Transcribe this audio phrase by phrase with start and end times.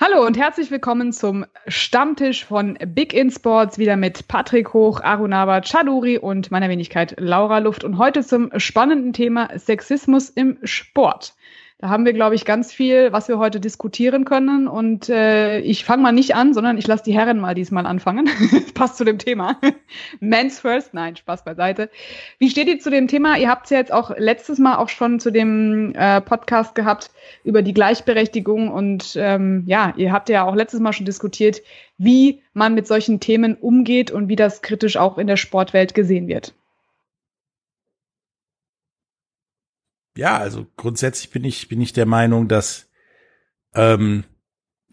[0.00, 5.60] Hallo und herzlich willkommen zum Stammtisch von Big In Sports, wieder mit Patrick Hoch, Arunava
[5.60, 7.84] Chaduri und meiner Wenigkeit Laura Luft.
[7.84, 11.34] Und heute zum spannenden Thema Sexismus im Sport.
[11.82, 14.68] Da haben wir, glaube ich, ganz viel, was wir heute diskutieren können.
[14.68, 18.30] Und äh, ich fange mal nicht an, sondern ich lasse die Herren mal diesmal anfangen.
[18.74, 19.58] Passt zu dem Thema.
[20.20, 20.94] Men's First.
[20.94, 21.90] Nein, Spaß beiseite.
[22.38, 23.36] Wie steht ihr zu dem Thema?
[23.36, 27.10] Ihr habt es ja jetzt auch letztes Mal auch schon zu dem äh, Podcast gehabt
[27.42, 28.70] über die Gleichberechtigung.
[28.70, 31.62] Und ähm, ja, ihr habt ja auch letztes Mal schon diskutiert,
[31.98, 36.28] wie man mit solchen Themen umgeht und wie das kritisch auch in der Sportwelt gesehen
[36.28, 36.54] wird.
[40.16, 42.90] Ja, also grundsätzlich bin ich, bin ich der Meinung, dass
[43.74, 44.24] ähm,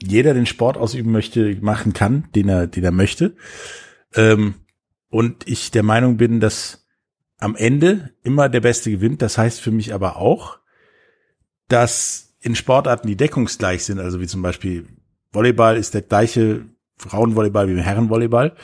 [0.02, 3.36] jeder den Sport ausüben möchte, machen kann, den er, den er möchte.
[4.16, 4.56] Ähm,
[5.10, 6.88] und ich der Meinung bin, dass
[7.38, 9.22] am Ende immer der Beste gewinnt.
[9.22, 10.60] Das heißt für mich aber auch,
[11.68, 14.88] dass in Sportarten, die deckungsgleich sind, also wie zum Beispiel
[15.32, 16.66] Volleyball ist der gleiche
[16.98, 18.56] Frauenvolleyball wie Herrenvolleyball,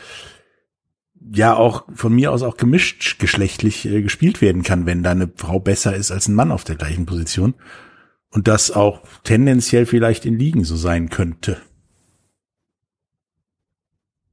[1.32, 5.32] ja auch von mir aus auch gemischt geschlechtlich äh, gespielt werden kann, wenn da eine
[5.36, 7.54] Frau besser ist als ein Mann auf der gleichen Position.
[8.32, 11.58] Und das auch tendenziell vielleicht in Ligen so sein könnte.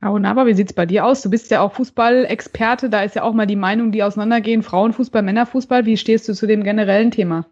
[0.00, 1.22] Aber wie sieht's bei dir aus?
[1.22, 5.22] Du bist ja auch Fußballexperte, da ist ja auch mal die Meinung, die auseinandergehen, Frauenfußball,
[5.22, 5.86] Männerfußball.
[5.86, 7.46] Wie stehst du zu dem generellen Thema?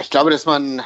[0.00, 0.80] Ich glaube, dass man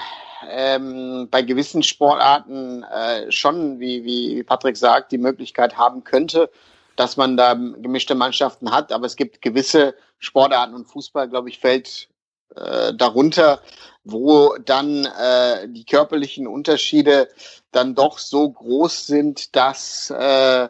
[0.48, 6.50] ähm, bei gewissen Sportarten äh, schon, wie, wie Patrick sagt, die Möglichkeit haben könnte,
[6.96, 8.92] dass man da gemischte Mannschaften hat.
[8.92, 12.08] Aber es gibt gewisse Sportarten und Fußball, glaube ich, fällt
[12.54, 13.60] äh, darunter,
[14.04, 17.28] wo dann äh, die körperlichen Unterschiede
[17.72, 20.68] dann doch so groß sind, dass äh,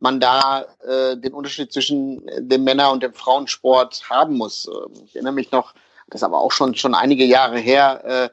[0.00, 4.68] man da äh, den Unterschied zwischen dem Männer- und dem Frauensport haben muss.
[5.04, 5.74] Ich erinnere mich noch,
[6.08, 8.28] das ist aber auch schon schon einige Jahre her, äh,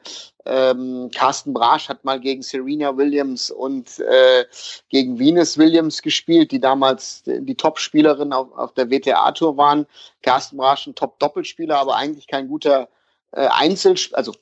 [0.46, 4.46] ähm, Carsten Brasch hat mal gegen Serena Williams und äh,
[4.90, 9.88] gegen Venus Williams gespielt, die damals die Top-Spielerin auf, auf der WTA-Tour waren.
[10.22, 12.90] Carsten Brasch ein Top-Doppelspieler, aber eigentlich kein guter
[13.32, 14.34] äh, Einzelspieler, also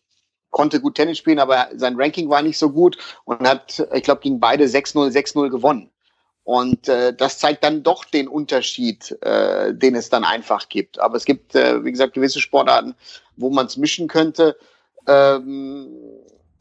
[0.51, 4.21] konnte gut Tennis spielen, aber sein Ranking war nicht so gut und hat, ich glaube,
[4.21, 5.89] gegen beide 6-0, 6-0 gewonnen.
[6.45, 10.99] Und äh, das zeigt dann doch den Unterschied, äh, den es dann einfach gibt.
[10.99, 12.95] Aber es gibt, äh, wie gesagt, gewisse Sportarten,
[13.37, 14.57] wo man es mischen könnte.
[15.07, 15.89] Ähm,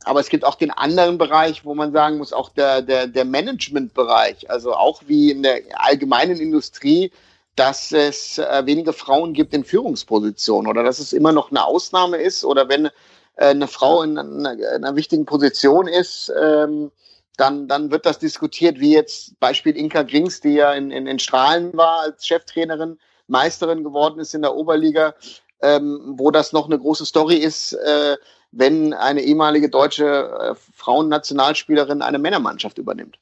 [0.04, 3.25] aber es gibt auch den anderen Bereich, wo man sagen muss, auch der, der, der
[3.25, 7.12] Management-Bereich, also auch wie in der allgemeinen Industrie,
[7.56, 12.16] dass es äh, wenige Frauen gibt in Führungspositionen oder dass es immer noch eine Ausnahme
[12.16, 12.91] ist oder wenn äh,
[13.36, 16.91] eine Frau in einer, in einer wichtigen Position ist, ähm,
[17.36, 21.19] dann, dann wird das diskutiert, wie jetzt Beispiel Inka Grings, die ja in, in, in
[21.19, 25.14] Strahlen war als Cheftrainerin, Meisterin geworden ist in der Oberliga,
[25.62, 28.17] ähm, wo das noch eine große Story ist, äh,
[28.50, 33.19] wenn eine ehemalige deutsche äh, Frauennationalspielerin eine Männermannschaft übernimmt.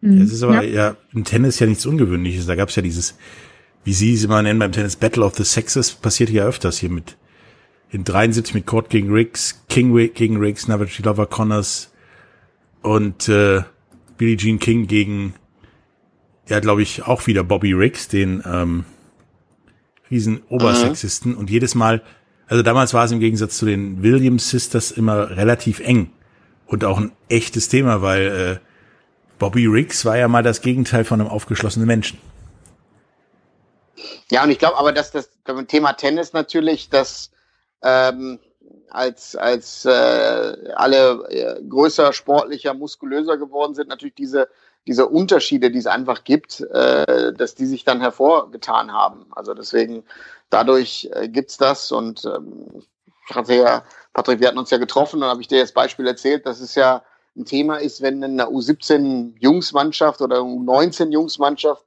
[0.00, 0.22] Mhm.
[0.22, 0.88] Es ist aber ja.
[0.88, 2.46] ja im Tennis ja nichts Ungewöhnliches.
[2.46, 3.14] Da gab es ja dieses,
[3.84, 6.90] wie Sie es immer nennen beim Tennis, Battle of the Sexes, passiert ja öfters hier
[6.90, 7.16] mit
[7.90, 11.92] in 73 mit Court gegen Riggs, King gegen Riggs, Navratilova Connors
[12.82, 13.62] und äh,
[14.18, 15.34] Billie Jean King gegen
[16.48, 18.84] ja, glaube ich, auch wieder Bobby Riggs, den ähm,
[20.14, 21.38] riesen Obersexisten mhm.
[21.38, 22.02] und jedes Mal,
[22.46, 26.12] also damals war es im Gegensatz zu den Williams Sisters immer relativ eng
[26.66, 31.20] und auch ein echtes Thema, weil äh, Bobby Riggs war ja mal das Gegenteil von
[31.20, 32.18] einem aufgeschlossenen Menschen.
[34.30, 35.30] Ja, und ich glaube aber, dass das
[35.68, 37.30] Thema Tennis natürlich, dass
[37.82, 38.38] ähm,
[38.88, 39.90] als, als äh,
[40.76, 44.48] alle äh, größer, sportlicher, muskulöser geworden sind, natürlich diese
[44.86, 49.26] diese Unterschiede, die es einfach gibt, äh, dass die sich dann hervorgetan haben.
[49.30, 50.04] Also deswegen,
[50.50, 52.82] dadurch äh, gibt's das und ähm,
[53.28, 56.06] ich hatte ja, Patrick, wir hatten uns ja getroffen und habe ich dir das Beispiel
[56.06, 57.02] erzählt, das ist ja
[57.36, 61.84] ein Thema ist, wenn eine U17-Jungsmannschaft oder U19-Jungsmannschaft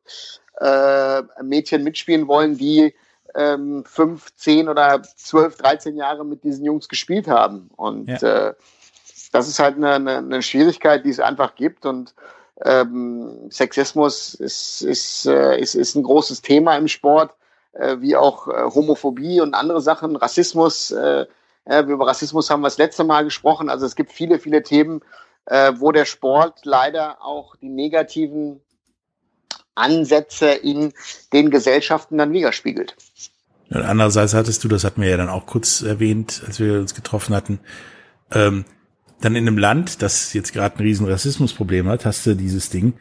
[0.60, 2.94] äh, Mädchen mitspielen wollen, die
[3.36, 7.70] ähm, fünf, zehn oder zwölf, dreizehn Jahre mit diesen Jungs gespielt haben.
[7.76, 8.50] Und ja.
[8.50, 8.54] äh,
[9.32, 11.86] das ist halt eine, eine, eine Schwierigkeit, die es einfach gibt.
[11.86, 12.14] Und
[12.64, 17.34] ähm, Sexismus ist, ist, äh, ist, ist ein großes Thema im Sport,
[17.74, 20.92] äh, wie auch äh, Homophobie und andere Sachen, Rassismus.
[20.92, 21.26] Äh,
[21.66, 23.70] äh, über Rassismus haben wir das letzte Mal gesprochen.
[23.70, 25.02] Also es gibt viele, viele Themen,
[25.46, 28.62] äh, wo der Sport leider auch die negativen
[29.76, 30.94] Ansätze in
[31.34, 32.96] den Gesellschaften dann widerspiegelt.
[33.70, 36.96] Und andererseits hattest du, das hatten wir ja dann auch kurz erwähnt, als wir uns
[36.96, 37.60] getroffen hatten,
[38.32, 38.66] ähm,
[39.22, 42.94] dann in einem Land, das jetzt gerade ein riesen Rassismusproblem hat, hast du dieses Ding,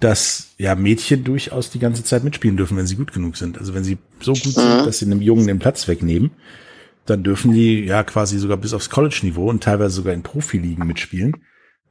[0.00, 3.58] dass ja Mädchen durchaus die ganze Zeit mitspielen dürfen, wenn sie gut genug sind.
[3.58, 4.84] Also wenn sie so gut sind, mhm.
[4.86, 6.30] dass sie einem Jungen den Platz wegnehmen,
[7.04, 11.36] dann dürfen die ja quasi sogar bis aufs College-Niveau und teilweise sogar in Profiligen mitspielen,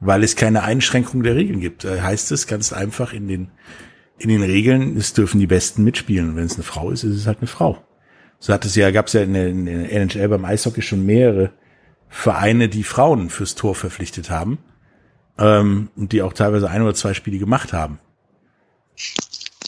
[0.00, 1.84] weil es keine Einschränkung der Regeln gibt.
[1.84, 3.50] Da heißt es ganz einfach in den
[4.18, 6.30] in den Regeln, es dürfen die Besten mitspielen.
[6.30, 7.82] Und wenn es eine Frau ist, ist es halt eine Frau.
[8.38, 11.06] So hat es ja, gab es ja in der, in der NHL beim Eishockey schon
[11.06, 11.52] mehrere
[12.10, 14.58] Vereine, die Frauen fürs Tor verpflichtet haben
[15.38, 17.98] ähm, und die auch teilweise ein oder zwei Spiele gemacht haben.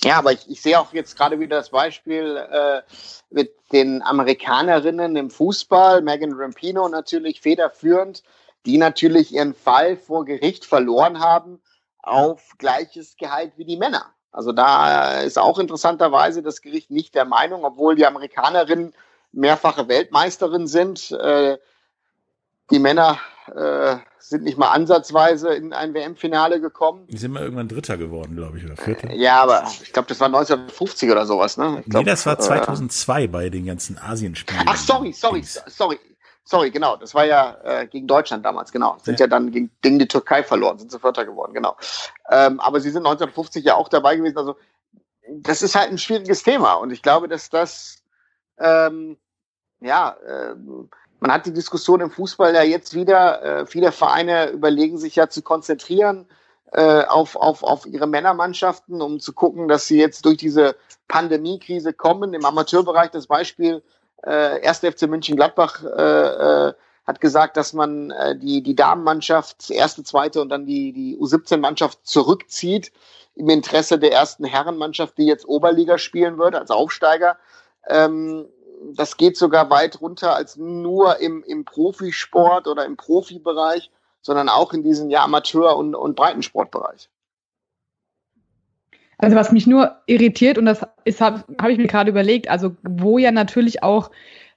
[0.05, 2.83] Ja, aber ich, ich sehe auch jetzt gerade wieder das Beispiel äh,
[3.31, 8.23] mit den Amerikanerinnen im Fußball, Megan Rampino natürlich federführend,
[8.67, 11.61] die natürlich ihren Fall vor Gericht verloren haben
[12.03, 14.07] auf gleiches Gehalt wie die Männer.
[14.33, 18.93] Also da ist auch interessanterweise das Gericht nicht der Meinung, obwohl die Amerikanerinnen
[19.31, 21.13] mehrfache Weltmeisterin sind.
[21.13, 21.59] Äh,
[22.73, 23.19] die Männer
[23.55, 27.07] äh, sind nicht mal ansatzweise in ein WM-Finale gekommen.
[27.09, 29.13] Die sind mal irgendwann Dritter geworden, glaube ich, oder Vierter.
[29.13, 31.81] Ja, aber ich glaube, das war 1950 oder sowas, ne?
[31.81, 34.65] Ich glaub, nee, das war 2002 äh, bei den ganzen Asienspielen.
[34.67, 35.99] Ach, sorry, sorry, sorry.
[36.45, 36.97] Sorry, genau.
[36.97, 38.97] Das war ja äh, gegen Deutschland damals, genau.
[39.03, 41.77] Sind ja, ja dann gegen, gegen die Türkei verloren, sind sie Vierter geworden, genau.
[42.31, 44.37] Ähm, aber sie sind 1950 ja auch dabei gewesen.
[44.37, 44.57] Also
[45.31, 46.75] das ist halt ein schwieriges Thema.
[46.75, 48.03] Und ich glaube, dass das
[48.59, 49.19] ähm,
[49.81, 50.91] ja ähm,
[51.23, 53.43] man hat die Diskussion im Fußball ja jetzt wieder.
[53.43, 56.27] Äh, viele Vereine überlegen sich ja zu konzentrieren
[56.73, 60.75] äh, auf, auf, auf ihre Männermannschaften, um zu gucken, dass sie jetzt durch diese
[61.07, 62.35] Pandemiekrise kommen.
[62.35, 63.85] Im Amateurbereich das Beispiel
[64.25, 64.81] äh, 1.
[64.81, 66.73] FC München Gladbach äh, äh,
[67.07, 72.05] hat gesagt, dass man äh, die, die Damenmannschaft, erste, zweite und dann die, die U17-Mannschaft
[72.05, 72.91] zurückzieht
[73.37, 77.39] im Interesse der ersten Herrenmannschaft, die jetzt Oberliga spielen wird, als Aufsteiger.
[77.87, 78.47] Ähm,
[78.95, 83.91] das geht sogar weit runter als nur im, im Profisport oder im Profibereich,
[84.21, 87.09] sondern auch in diesen ja, Amateur- und, und Breitensportbereich.
[89.19, 90.83] Also was mich nur irritiert, und das
[91.21, 94.11] habe hab ich mir gerade überlegt, also wo ja natürlich auch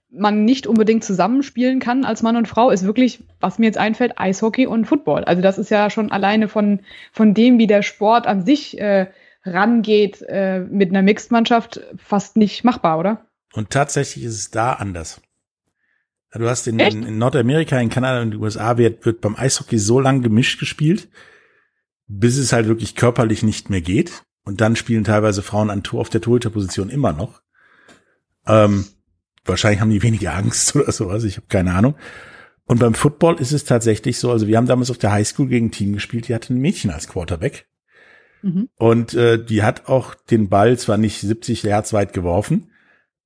[0.09, 4.17] man nicht unbedingt zusammenspielen kann als Mann und Frau, ist wirklich, was mir jetzt einfällt,
[4.17, 5.23] Eishockey und Football.
[5.25, 6.79] Also das ist ja schon alleine von,
[7.11, 9.07] von dem, wie der Sport an sich äh,
[9.43, 13.25] rangeht, äh, mit einer Mixed-Mannschaft fast nicht machbar, oder?
[13.55, 15.21] Und tatsächlich ist es da anders.
[16.33, 19.79] Du hast in, in, in Nordamerika, in Kanada und den USA wird, wird beim Eishockey
[19.79, 21.07] so lang gemischt gespielt,
[22.07, 24.23] bis es halt wirklich körperlich nicht mehr geht.
[24.43, 27.41] Und dann spielen teilweise Frauen an Tour auf der Torhüterposition immer noch.
[28.45, 28.85] Ähm,
[29.45, 31.95] wahrscheinlich haben die weniger Angst oder sowas, ich habe keine Ahnung.
[32.65, 35.67] Und beim Football ist es tatsächlich so, also wir haben damals auf der Highschool gegen
[35.67, 37.67] ein Team gespielt, die hatte ein Mädchen als Quarterback.
[38.41, 38.67] Mhm.
[38.75, 42.71] Und äh, die hat auch den Ball zwar nicht 70 Hertz weit geworfen,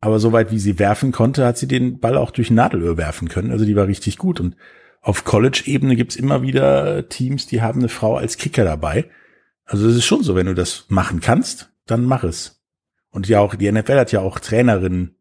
[0.01, 3.51] aber soweit wie sie werfen konnte, hat sie den Ball auch durch Nadelöhr werfen können.
[3.51, 4.39] Also die war richtig gut.
[4.39, 4.55] Und
[5.01, 9.09] auf College-Ebene gibt's immer wieder Teams, die haben eine Frau als Kicker dabei.
[9.65, 12.61] Also es ist schon so, wenn du das machen kannst, dann mach es.
[13.11, 15.15] Und ja auch, die NFL hat ja auch Trainerinnen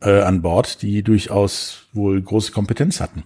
[0.00, 3.24] äh, an Bord, die durchaus wohl große Kompetenz hatten.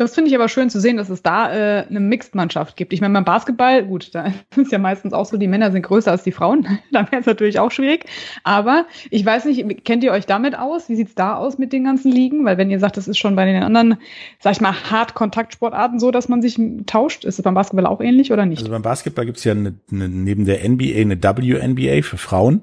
[0.00, 2.94] Das finde ich aber schön zu sehen, dass es da äh, eine Mixed-Mannschaft gibt.
[2.94, 6.10] Ich meine, beim Basketball, gut, da ist ja meistens auch so, die Männer sind größer
[6.10, 6.66] als die Frauen.
[6.90, 8.06] da wäre es natürlich auch schwierig.
[8.42, 10.88] Aber ich weiß nicht, kennt ihr euch damit aus?
[10.88, 12.46] Wie sieht's da aus mit den ganzen Ligen?
[12.46, 13.98] Weil wenn ihr sagt, das ist schon bei den anderen,
[14.38, 18.32] sag ich mal, Hart-Kontaktsportarten so, dass man sich tauscht, ist es beim Basketball auch ähnlich
[18.32, 18.60] oder nicht?
[18.60, 22.62] Also beim Basketball gibt's ja eine, eine, neben der NBA eine WNBA für Frauen.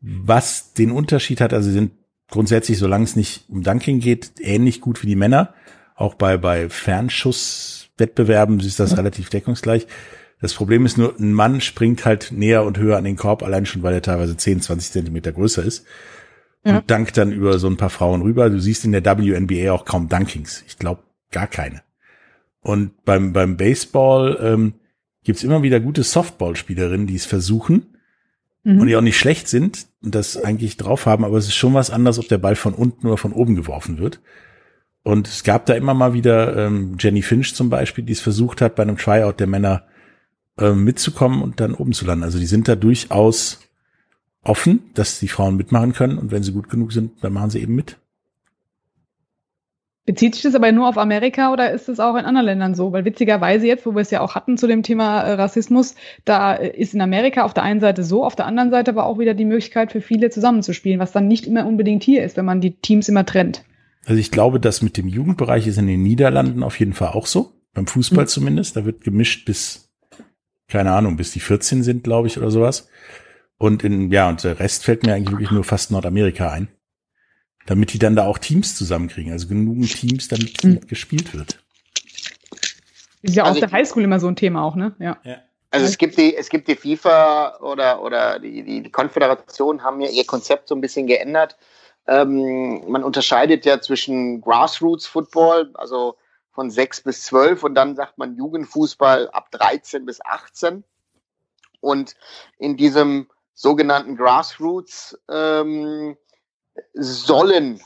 [0.00, 1.92] Was den Unterschied hat, also sie sind
[2.30, 5.52] grundsätzlich, solange es nicht um Dunking geht, ähnlich gut wie die Männer
[6.02, 9.86] auch bei, bei Fernschusswettbewerben ist das relativ deckungsgleich.
[10.40, 13.64] Das Problem ist nur, ein Mann springt halt näher und höher an den Korb, allein
[13.64, 15.86] schon, weil er teilweise 10, 20 Zentimeter größer ist.
[16.64, 16.78] Ja.
[16.78, 18.50] Und dankt dann über so ein paar Frauen rüber.
[18.50, 20.64] Du siehst in der WNBA auch kaum Dunkings.
[20.66, 21.82] Ich glaube, gar keine.
[22.60, 24.74] Und beim, beim Baseball ähm,
[25.22, 27.96] gibt's immer wieder gute Softballspielerinnen, die es versuchen
[28.64, 28.80] mhm.
[28.80, 31.74] und die auch nicht schlecht sind und das eigentlich drauf haben, aber es ist schon
[31.74, 34.20] was anderes, ob der Ball von unten oder von oben geworfen wird.
[35.02, 38.60] Und es gab da immer mal wieder ähm, Jenny Finch zum Beispiel, die es versucht
[38.60, 39.84] hat, bei einem Tryout der Männer
[40.58, 42.24] ähm, mitzukommen und dann oben zu landen.
[42.24, 43.60] Also die sind da durchaus
[44.42, 47.60] offen, dass die Frauen mitmachen können und wenn sie gut genug sind, dann machen sie
[47.60, 47.98] eben mit.
[50.04, 52.92] Bezieht sich das aber nur auf Amerika oder ist es auch in anderen Ländern so?
[52.92, 55.94] Weil witzigerweise jetzt, wo wir es ja auch hatten zu dem Thema äh, Rassismus,
[56.24, 59.06] da äh, ist in Amerika auf der einen Seite so, auf der anderen Seite aber
[59.06, 62.44] auch wieder die Möglichkeit für viele zusammenzuspielen, was dann nicht immer unbedingt hier ist, wenn
[62.44, 63.62] man die Teams immer trennt.
[64.04, 67.26] Also ich glaube, dass mit dem Jugendbereich ist in den Niederlanden auf jeden Fall auch
[67.26, 68.28] so, beim Fußball mhm.
[68.28, 68.76] zumindest.
[68.76, 69.92] Da wird gemischt bis,
[70.68, 72.88] keine Ahnung, bis die 14 sind, glaube ich, oder sowas.
[73.58, 76.68] Und in, ja, und der Rest fällt mir eigentlich wirklich nur fast Nordamerika ein
[77.66, 80.80] damit die dann da auch Teams zusammenkriegen, also genügend Teams, damit mhm.
[80.86, 81.58] gespielt wird.
[83.22, 84.94] Ist ja also auf der Highschool immer so ein Thema auch, ne?
[84.98, 85.18] Ja.
[85.22, 85.36] ja.
[85.70, 90.00] Also es gibt die, es gibt die FIFA oder, oder die, die, die Konföderation haben
[90.00, 91.56] ja ihr Konzept so ein bisschen geändert.
[92.06, 96.16] Ähm, man unterscheidet ja zwischen Grassroots Football, also
[96.50, 100.84] von sechs bis zwölf und dann sagt man Jugendfußball ab 13 bis 18.
[101.80, 102.14] Und
[102.58, 106.16] in diesem sogenannten Grassroots ähm,
[106.94, 107.80] sollen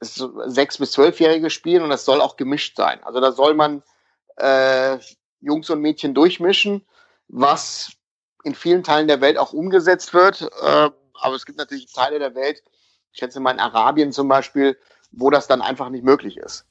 [0.00, 3.02] sechs bis zwölfjährige spielen und das soll auch gemischt sein.
[3.04, 3.82] Also da soll man
[4.36, 4.98] äh,
[5.40, 6.84] Jungs und Mädchen durchmischen,
[7.28, 7.92] was
[8.44, 10.42] in vielen Teilen der Welt auch umgesetzt wird.
[10.42, 12.62] Äh, aber es gibt natürlich Teile der Welt,
[13.12, 14.76] ich schätze mal in Arabien zum Beispiel,
[15.12, 16.66] wo das dann einfach nicht möglich ist.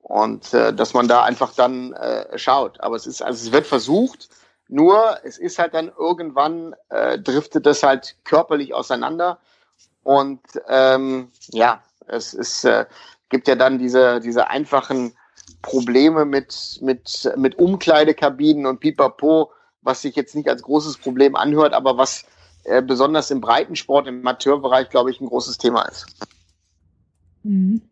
[0.00, 2.80] Und äh, dass man da einfach dann äh, schaut.
[2.80, 4.28] Aber es ist, also es wird versucht,
[4.68, 9.38] nur es ist halt dann irgendwann äh, driftet es halt körperlich auseinander
[10.02, 12.86] und ähm, ja, es ist, äh,
[13.28, 15.16] gibt ja dann diese, diese einfachen
[15.62, 19.50] Probleme mit, mit, mit Umkleidekabinen und Pipapo,
[19.82, 22.24] was sich jetzt nicht als großes Problem anhört, aber was
[22.66, 26.06] äh, besonders im Breitensport, im Amateurbereich, glaube ich, ein großes Thema ist.
[27.42, 27.82] Mhm.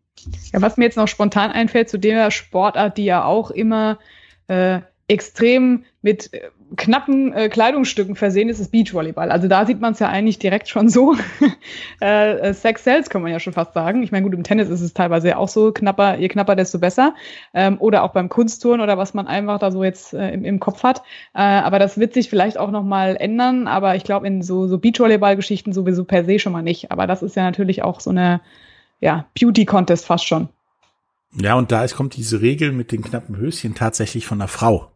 [0.53, 3.99] Ja, was mir jetzt noch spontan einfällt zu der Sportart, die ja auch immer
[4.47, 9.31] äh, extrem mit äh, knappen äh, Kleidungsstücken versehen ist, ist Beachvolleyball.
[9.31, 11.15] Also da sieht man es ja eigentlich direkt schon so.
[12.01, 14.01] äh, äh, Sex Cells kann man ja schon fast sagen.
[14.01, 17.13] Ich meine, gut, im Tennis ist es teilweise auch so, knapper, je knapper, desto besser.
[17.53, 20.59] Ähm, oder auch beim Kunsttouren oder was man einfach da so jetzt äh, im, im
[20.59, 21.03] Kopf hat.
[21.33, 23.67] Äh, aber das wird sich vielleicht auch nochmal ändern.
[23.67, 26.91] Aber ich glaube, in so, so Beachvolleyball-Geschichten sowieso per se schon mal nicht.
[26.91, 28.41] Aber das ist ja natürlich auch so eine
[28.99, 30.49] ja, Beauty-Contest fast schon.
[31.39, 34.94] Ja, und da ist, kommt diese Regel mit den knappen Höschen tatsächlich von der Frau.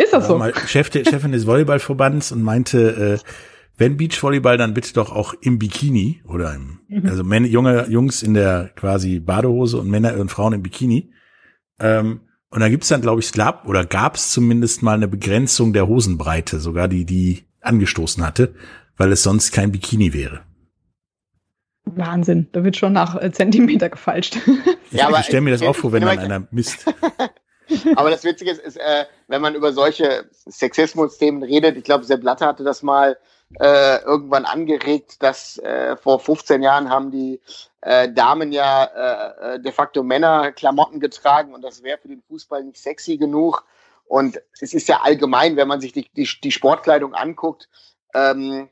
[0.00, 0.38] Ist das so?
[0.38, 3.28] Mal Chef, Chefin des Volleyballverbands und meinte, äh,
[3.76, 7.06] wenn Beachvolleyball, dann bitte doch auch im Bikini oder im, mhm.
[7.06, 11.12] also Männer, junge Jungs in der quasi Badehose und Männer und Frauen im Bikini.
[11.78, 15.72] Ähm, und da gibt's dann, glaube ich, gab oder gab es zumindest mal eine Begrenzung
[15.72, 18.54] der Hosenbreite, sogar die, die angestoßen hatte,
[18.96, 20.40] weil es sonst kein Bikini wäre.
[21.84, 24.38] Wahnsinn, da wird schon nach äh, Zentimeter gefalscht.
[24.90, 26.86] ja, aber ich stelle mir das auch vor, wenn dann einer misst.
[27.96, 32.20] Aber das Witzige ist, ist äh, wenn man über solche Sexismus-Themen redet, ich glaube, Sepp
[32.20, 33.18] Blatter hatte das mal
[33.58, 37.40] äh, irgendwann angeregt, dass äh, vor 15 Jahren haben die
[37.80, 42.62] äh, Damen ja äh, äh, de facto Männerklamotten getragen und das wäre für den Fußball
[42.64, 43.64] nicht sexy genug.
[44.04, 47.68] Und es ist ja allgemein, wenn man sich die, die, die Sportkleidung anguckt,
[48.14, 48.68] ähm,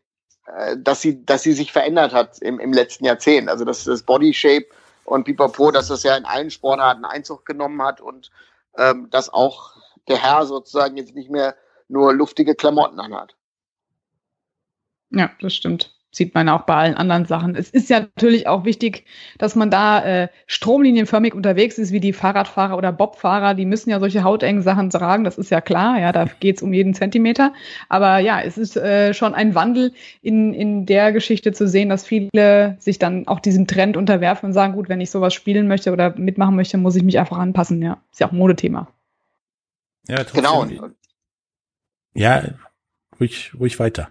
[0.46, 3.48] äh, dass sie, dass sie sich verändert hat im, im letzten Jahrzehnt.
[3.48, 4.66] Also dass das Body Shape
[5.04, 8.30] und Pipapo, dass das ja in allen Sportarten Einzug genommen hat und
[8.78, 9.76] ähm, dass auch
[10.08, 11.56] der Herr sozusagen jetzt nicht mehr
[11.88, 13.36] nur luftige Klamotten anhat.
[15.10, 15.97] Ja, das stimmt.
[16.10, 17.54] Sieht man auch bei allen anderen Sachen.
[17.54, 19.04] Es ist ja natürlich auch wichtig,
[19.36, 23.52] dass man da äh, stromlinienförmig unterwegs ist, wie die Fahrradfahrer oder Bobfahrer.
[23.52, 26.00] Die müssen ja solche hautengen Sachen tragen, das ist ja klar.
[26.00, 27.52] Ja, da geht's um jeden Zentimeter.
[27.90, 32.06] Aber ja, es ist äh, schon ein Wandel in, in der Geschichte zu sehen, dass
[32.06, 35.92] viele sich dann auch diesem Trend unterwerfen und sagen, gut, wenn ich sowas spielen möchte
[35.92, 37.82] oder mitmachen möchte, muss ich mich einfach anpassen.
[37.82, 38.88] Ja, ist ja auch ein Modethema.
[40.08, 40.88] Ja, trotzdem, genau.
[42.14, 42.44] Ja,
[43.20, 44.10] ruhig, ruhig weiter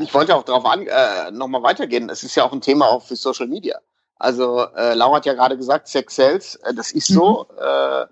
[0.00, 2.08] ich wollte auch darauf an, äh, nochmal weitergehen.
[2.10, 3.78] Es ist ja auch ein Thema auch für Social Media.
[4.18, 7.58] Also äh, Laura hat ja gerade gesagt, Sex sells, äh, das ist so, mhm.
[7.58, 8.02] äh,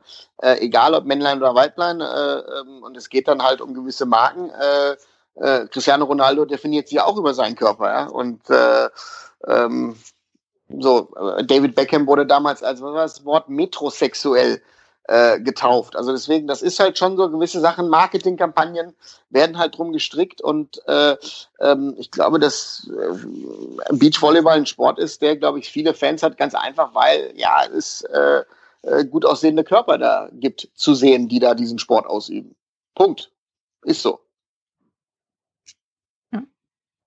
[0.42, 4.06] äh, egal ob Männlein oder Weiblein, äh, ähm, und es geht dann halt um gewisse
[4.06, 4.50] Marken.
[4.50, 4.96] Äh,
[5.34, 8.06] äh, Cristiano Ronaldo definiert sich auch über seinen Körper, ja.
[8.06, 8.88] Und äh,
[9.46, 9.96] ähm,
[10.68, 14.62] so, äh, David Beckham wurde damals als was war das Wort metrosexuell
[15.08, 15.96] äh, getauft.
[15.96, 18.94] Also deswegen, das ist halt schon so gewisse Sachen, Marketingkampagnen
[19.30, 21.16] werden halt drum gestrickt und äh,
[21.60, 26.36] ähm, ich glaube, dass äh, Beachvolleyball ein Sport ist, der, glaube ich, viele Fans hat,
[26.36, 28.42] ganz einfach, weil ja es äh,
[28.82, 32.54] äh, gut aussehende Körper da gibt zu sehen, die da diesen Sport ausüben.
[32.94, 33.32] Punkt.
[33.84, 34.20] Ist so.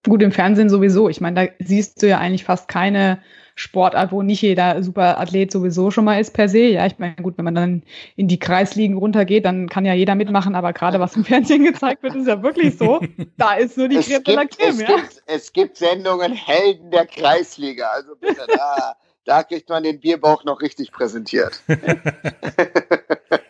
[0.08, 1.10] Gut, im Fernsehen sowieso.
[1.10, 3.22] Ich meine, da siehst du ja eigentlich fast keine
[3.56, 6.64] Sportart, wo nicht jeder Superathlet sowieso schon mal ist per se.
[6.64, 7.84] Ja, ich meine, gut, wenn man dann
[8.16, 12.02] in die Kreisligen runtergeht, dann kann ja jeder mitmachen, aber gerade was im Fernsehen gezeigt
[12.02, 13.02] wird, ist ja wirklich so.
[13.38, 14.88] Da ist nur die es Creme gibt, Creme, es, ja?
[14.88, 17.90] gibt, es gibt Sendungen Helden der Kreisliga.
[17.92, 21.62] Also bitte, da, da kriegt man den Bierbauch noch richtig präsentiert.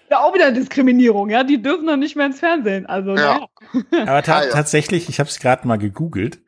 [0.41, 1.43] wieder Diskriminierung, ja.
[1.43, 2.85] Die dürfen noch nicht mehr ins Fernsehen.
[2.85, 3.47] Also, ja.
[3.91, 4.01] ja.
[4.07, 6.41] Aber ta tatsächlich, ich habe es gerade mal gegoogelt.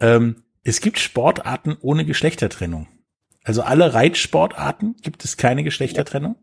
[0.00, 2.88] Ähm, es gibt Sportarten ohne Geschlechtertrennung.
[3.44, 6.36] Also alle Reitsportarten gibt es keine Geschlechtertrennung.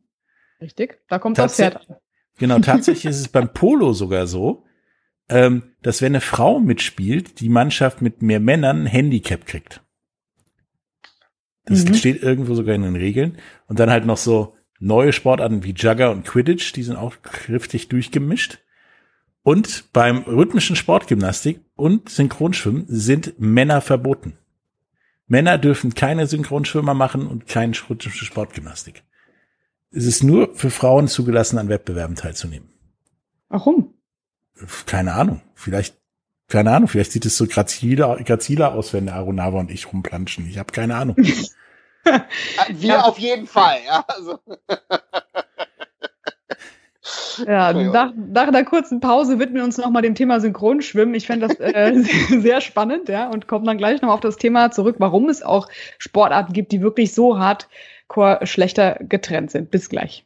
[0.59, 1.97] Richtig, da kommt das Pferd an.
[2.39, 4.65] Genau, tatsächlich ist es beim Polo sogar so,
[5.29, 9.81] ähm, dass wenn eine Frau mitspielt, die Mannschaft mit mehr Männern ein Handicap kriegt.
[11.65, 11.93] Das mhm.
[11.95, 13.37] steht irgendwo sogar in den Regeln.
[13.67, 17.89] Und dann halt noch so neue Sportarten wie Jugger und Quidditch, die sind auch kräftig
[17.89, 18.59] durchgemischt.
[19.41, 24.37] Und beim rhythmischen Sportgymnastik und Synchronschwimmen sind Männer verboten.
[25.27, 29.03] Männer dürfen keine Synchronschwimmer machen und keine rhythmische Sportgymnastik.
[29.91, 32.69] Es ist nur für Frauen zugelassen, an Wettbewerben teilzunehmen.
[33.49, 33.93] Warum?
[34.85, 35.41] Keine Ahnung.
[35.55, 35.97] Vielleicht,
[36.47, 40.47] keine Ahnung, vielleicht sieht es so graziler, graziler aus, wenn Arunava und ich rumplanschen.
[40.47, 41.15] Ich habe keine Ahnung.
[42.69, 43.01] Wir ja.
[43.01, 44.03] auf jeden Fall, ja.
[44.07, 44.39] Also.
[47.45, 51.13] Ja, nach, nach einer kurzen Pause widmen wir uns nochmal dem Thema Synchronschwimmen.
[51.13, 51.93] Ich fände das äh,
[52.29, 55.67] sehr spannend, ja, und kommen dann gleich noch auf das Thema zurück, warum es auch
[55.99, 59.69] Sportarten gibt, die wirklich so hardcore schlechter getrennt sind.
[59.69, 60.25] Bis gleich.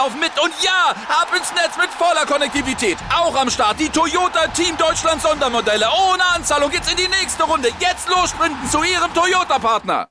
[0.00, 2.96] laufen mit und ja, ab ins Netz mit voller Konnektivität.
[3.14, 5.84] Auch am Start die Toyota Team Deutschland Sondermodelle.
[6.10, 7.68] Ohne Anzahlung geht's in die nächste Runde.
[7.80, 10.08] Jetzt los sprinten zu Ihrem Toyota-Partner.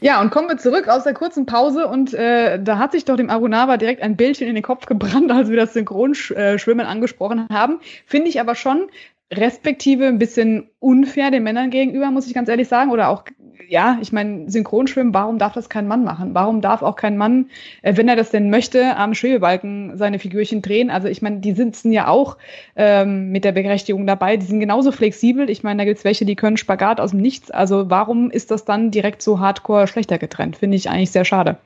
[0.00, 3.16] Ja, und kommen wir zurück aus der kurzen Pause und äh, da hat sich doch
[3.16, 7.78] dem Arunava direkt ein Bildchen in den Kopf gebrannt, als wir das Synchronschwimmen angesprochen haben.
[8.06, 8.88] Finde ich aber schon
[9.32, 12.90] respektive ein bisschen unfair den Männern gegenüber, muss ich ganz ehrlich sagen.
[12.90, 13.24] Oder auch,
[13.66, 16.34] ja, ich meine, Synchronschwimmen, warum darf das kein Mann machen?
[16.34, 17.50] Warum darf auch kein Mann,
[17.82, 20.90] äh, wenn er das denn möchte, am Schwebebalken seine Figürchen drehen?
[20.90, 22.36] Also ich meine, die sitzen ja auch
[22.76, 25.50] ähm, mit der Berechtigung dabei, die sind genauso flexibel.
[25.50, 27.50] Ich meine, da gibt's welche, die können Spagat aus dem Nichts.
[27.50, 30.56] Also warum ist das dann direkt so hardcore schlechter getrennt?
[30.56, 31.56] Finde ich eigentlich sehr schade.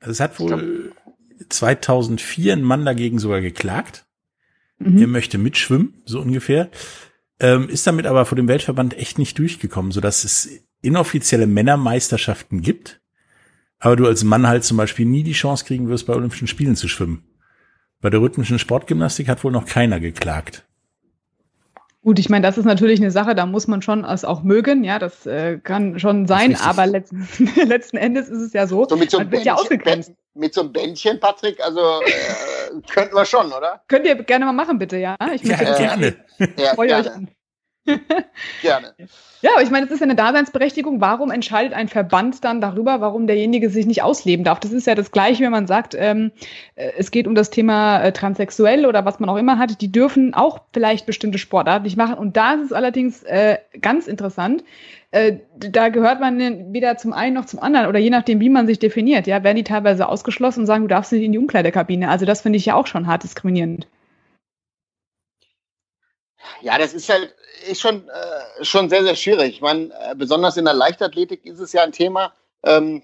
[0.00, 0.92] Es hat wohl
[1.48, 4.06] 2004 ein Mann dagegen sogar geklagt
[4.78, 4.98] Mhm.
[4.98, 6.70] Er möchte mitschwimmen, so ungefähr.
[7.38, 12.62] Ähm, ist damit aber vor dem Weltverband echt nicht durchgekommen, so dass es inoffizielle Männermeisterschaften
[12.62, 13.00] gibt,
[13.78, 16.76] aber du als Mann halt zum Beispiel nie die Chance kriegen wirst, bei Olympischen Spielen
[16.76, 17.24] zu schwimmen.
[18.00, 20.66] Bei der rhythmischen Sportgymnastik hat wohl noch keiner geklagt.
[22.06, 24.84] Gut, ich meine, das ist natürlich eine Sache, da muss man schon es auch mögen,
[24.84, 27.26] ja, das äh, kann schon sein, aber letzten,
[27.66, 30.12] letzten Endes ist es ja so, so mit so man wird ja ausgegrenzt.
[30.34, 33.82] Mit so einem Bändchen, Patrick, also äh, könnten wir schon, oder?
[33.88, 35.16] Könnt ihr gerne mal machen, bitte, ja?
[35.34, 36.14] Ich ja, gerne.
[36.56, 37.26] Ja, gerne.
[38.62, 38.94] Gerne.
[39.42, 41.00] Ja, aber ich meine, es ist ja eine Daseinsberechtigung.
[41.00, 44.60] Warum entscheidet ein Verband dann darüber, warum derjenige sich nicht ausleben darf?
[44.60, 46.32] Das ist ja das Gleiche, wenn man sagt, ähm,
[46.74, 49.80] äh, es geht um das Thema äh, transsexuell oder was man auch immer hat.
[49.80, 52.14] Die dürfen auch vielleicht bestimmte Sportarten nicht machen.
[52.14, 54.64] Und da ist es allerdings äh, ganz interessant.
[55.10, 58.66] Äh, da gehört man weder zum einen noch zum anderen oder je nachdem, wie man
[58.66, 59.26] sich definiert.
[59.26, 62.08] Ja, werden die teilweise ausgeschlossen und sagen, du darfst nicht in die Umkleidekabine.
[62.08, 63.86] Also das finde ich ja auch schon hart diskriminierend.
[66.62, 67.34] Ja, das ist halt
[67.66, 69.54] ist schon, äh, schon sehr, sehr schwierig.
[69.54, 72.32] Ich meine, äh, besonders in der Leichtathletik ist es ja ein Thema.
[72.64, 73.02] Ähm,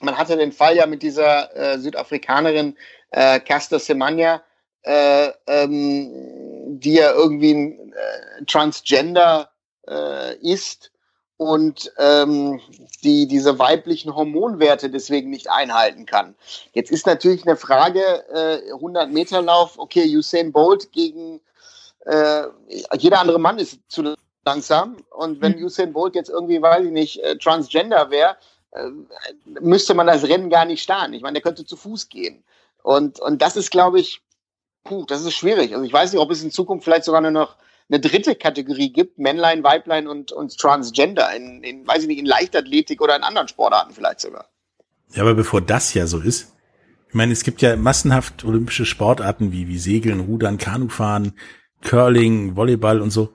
[0.00, 2.76] man hatte den Fall ja mit dieser äh, Südafrikanerin
[3.10, 4.42] äh, Caster Semenya,
[4.82, 9.50] äh, ähm, die ja irgendwie ein äh, Transgender
[9.86, 10.90] äh, ist
[11.36, 12.60] und ähm,
[13.02, 16.34] die diese weiblichen Hormonwerte deswegen nicht einhalten kann.
[16.72, 21.40] Jetzt ist natürlich eine Frage, äh, 100 Meter Lauf, okay, Usain Bolt gegen
[22.06, 22.44] äh,
[22.98, 24.96] jeder andere Mann ist zu langsam.
[25.10, 25.64] Und wenn mhm.
[25.64, 28.36] Usain Bolt jetzt irgendwie, weiß ich nicht, äh, Transgender wäre,
[28.72, 28.88] äh,
[29.60, 31.14] müsste man das Rennen gar nicht starten.
[31.14, 32.44] Ich meine, der könnte zu Fuß gehen.
[32.82, 34.22] Und, und das ist, glaube ich,
[34.84, 35.72] puh, das ist schwierig.
[35.72, 37.56] Also ich weiß nicht, ob es in Zukunft vielleicht sogar nur noch
[37.90, 42.26] eine dritte Kategorie gibt, Männlein, Weiblein und, und Transgender, in, in, weiß ich nicht, in
[42.26, 44.48] Leichtathletik oder in anderen Sportarten vielleicht sogar.
[45.12, 46.54] Ja, aber bevor das ja so ist,
[47.08, 51.32] Ich meine, es gibt ja massenhaft olympische Sportarten wie, wie Segeln, Rudern, Kanufahren,
[51.82, 53.32] Curling, Volleyball und so,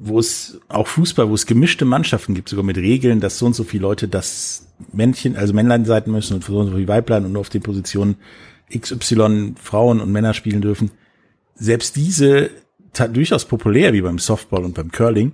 [0.00, 3.54] wo es auch Fußball, wo es gemischte Mannschaften gibt, sogar mit Regeln, dass so und
[3.54, 7.24] so viele Leute das Männchen, also Männlein sein müssen und so und so viele Weiblein
[7.24, 8.16] und nur auf den Positionen
[8.76, 10.90] XY Frauen und Männer spielen dürfen.
[11.54, 12.50] Selbst diese
[13.12, 15.32] durchaus populär wie beim Softball und beim Curling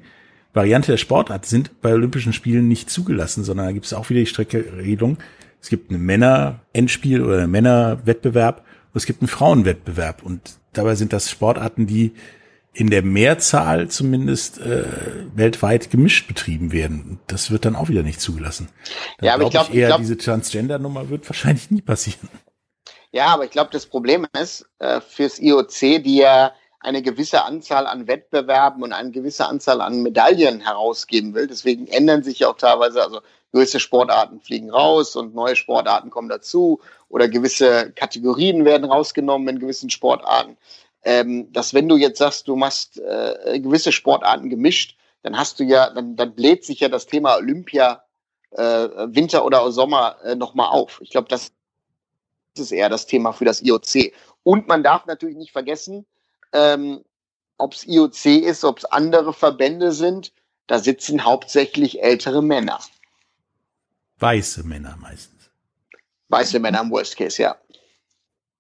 [0.53, 4.21] Variante der Sportart sind bei Olympischen Spielen nicht zugelassen, sondern da gibt es auch wieder
[4.21, 5.19] die Streckeregelung.
[5.61, 10.23] Es gibt ein Männer-Endspiel oder Männer-Wettbewerb und es gibt einen Frauenwettbewerb.
[10.23, 12.13] Und dabei sind das Sportarten, die
[12.73, 14.85] in der Mehrzahl zumindest äh,
[15.35, 17.19] weltweit gemischt betrieben werden.
[17.27, 18.69] Das wird dann auch wieder nicht zugelassen.
[19.19, 22.29] Dann ja, aber glaub ich glaube, eher glaub, diese Transgender-Nummer wird wahrscheinlich nie passieren.
[23.13, 27.87] Ja, aber ich glaube, das Problem ist äh, fürs IOC, die ja eine gewisse Anzahl
[27.87, 31.47] an Wettbewerben und eine gewisse Anzahl an Medaillen herausgeben will.
[31.47, 33.21] Deswegen ändern sich ja auch teilweise, also
[33.53, 39.59] gewisse Sportarten fliegen raus und neue Sportarten kommen dazu oder gewisse Kategorien werden rausgenommen in
[39.59, 40.57] gewissen Sportarten.
[41.03, 45.65] Ähm, dass wenn du jetzt sagst, du machst äh, gewisse Sportarten gemischt, dann hast du
[45.65, 48.05] ja, dann, dann bläht sich ja das Thema Olympia
[48.53, 51.01] äh, Winter oder Sommer äh, nochmal auf.
[51.03, 51.53] Ich glaube, das
[52.57, 54.13] ist eher das Thema für das IOC.
[54.43, 56.07] Und man darf natürlich nicht vergessen,
[56.53, 57.05] ähm,
[57.59, 60.33] ob es IOC ist, ob es andere Verbände sind,
[60.67, 62.81] da sitzen hauptsächlich ältere Männer.
[64.19, 65.40] Weiße Männer meistens.
[66.31, 67.57] Weiße Männer im Worst Case, ja.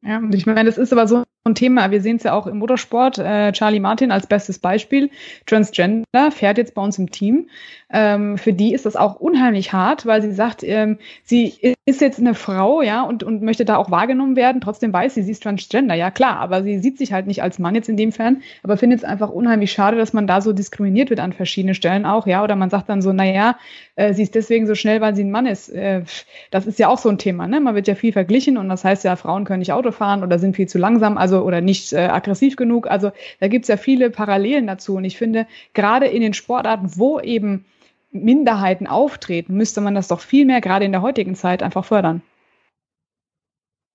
[0.02, 1.90] Ja, und ich meine, das ist aber so ein Thema.
[1.90, 3.18] Wir sehen es ja auch im Motorsport.
[3.18, 5.10] Äh, Charlie Martin als bestes Beispiel.
[5.44, 7.48] Transgender fährt jetzt bei uns im Team.
[7.90, 12.18] Ähm, für die ist das auch unheimlich hart, weil sie sagt, ähm, sie ist jetzt
[12.18, 14.60] eine Frau, ja, und, und möchte da auch wahrgenommen werden.
[14.60, 17.58] Trotzdem weiß sie, sie ist Transgender, ja klar, aber sie sieht sich halt nicht als
[17.58, 20.52] Mann jetzt in dem Fern, aber findet es einfach unheimlich schade, dass man da so
[20.52, 23.58] diskriminiert wird an verschiedenen Stellen auch, ja, oder man sagt dann so, naja,
[24.00, 25.68] äh, sie ist deswegen so schnell, weil sie ein Mann ist.
[25.68, 26.04] Äh,
[26.50, 27.60] das ist ja auch so ein Thema, ne?
[27.60, 30.38] Man wird ja viel verglichen und das heißt ja, Frauen können nicht Auto fahren oder
[30.38, 32.90] sind viel zu langsam, also oder nicht äh, aggressiv genug.
[32.90, 34.96] Also da gibt's ja viele Parallelen dazu.
[34.96, 37.66] Und ich finde, gerade in den Sportarten, wo eben
[38.10, 42.22] Minderheiten auftreten, müsste man das doch viel mehr gerade in der heutigen Zeit einfach fördern.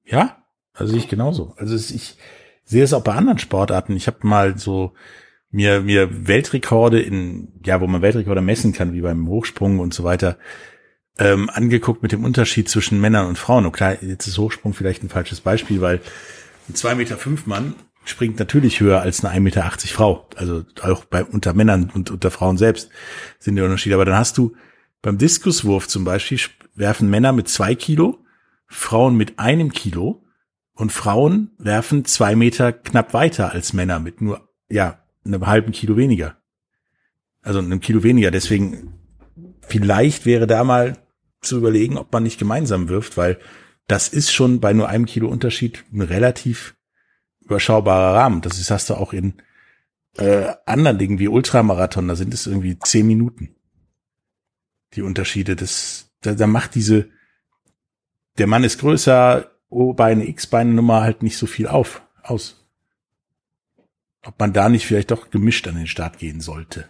[0.06, 0.38] Ja,
[0.74, 1.56] also ich genauso.
[1.58, 2.16] Also ich
[2.64, 3.96] sehe es auch bei anderen Sportarten.
[3.96, 4.94] Ich habe mal so
[5.56, 10.04] mir mir Weltrekorde in ja, wo man Weltrekorde messen kann, wie beim Hochsprung und so
[10.04, 10.38] weiter,
[11.18, 13.66] ähm, angeguckt mit dem Unterschied zwischen Männern und Frauen.
[13.66, 16.02] Und klar, jetzt ist Hochsprung vielleicht ein falsches Beispiel, weil
[16.68, 20.28] ein 2,5 Meter fünf Mann springt natürlich höher als eine 1,80 Meter Frau.
[20.36, 22.90] Also auch bei unter Männern und unter Frauen selbst
[23.40, 23.96] sind die Unterschiede.
[23.96, 24.56] Aber dann hast du
[25.02, 26.40] beim Diskuswurf zum Beispiel
[26.76, 28.20] werfen Männer mit zwei Kilo,
[28.68, 30.26] Frauen mit einem Kilo
[30.74, 35.98] und Frauen werfen zwei Meter knapp weiter als Männer mit nur, ja, einem halben Kilo
[35.98, 36.38] weniger.
[37.42, 38.32] Also einem Kilo weniger.
[38.32, 38.94] Deswegen
[39.62, 40.98] vielleicht wäre da mal
[41.42, 43.40] zu überlegen, ob man nicht gemeinsam wirft, weil
[43.88, 46.76] das ist schon bei nur einem Kilo Unterschied ein relativ
[47.42, 48.42] überschaubarer Rahmen.
[48.42, 49.36] Das ist, hast du auch in
[50.18, 53.56] äh, anderen Dingen wie Ultramarathon, da sind es irgendwie zehn Minuten.
[54.94, 57.10] Die Unterschiede, das, da, da macht diese,
[58.38, 62.65] der Mann ist größer, O-Beine, X-Beine Nummer halt nicht so viel auf, aus.
[64.26, 66.90] Ob man da nicht vielleicht doch gemischt an den Start gehen sollte.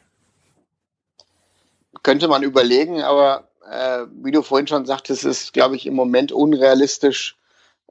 [2.04, 6.32] Könnte man überlegen, aber äh, wie du vorhin schon sagtest, ist, glaube ich, im Moment
[6.32, 7.38] unrealistisch.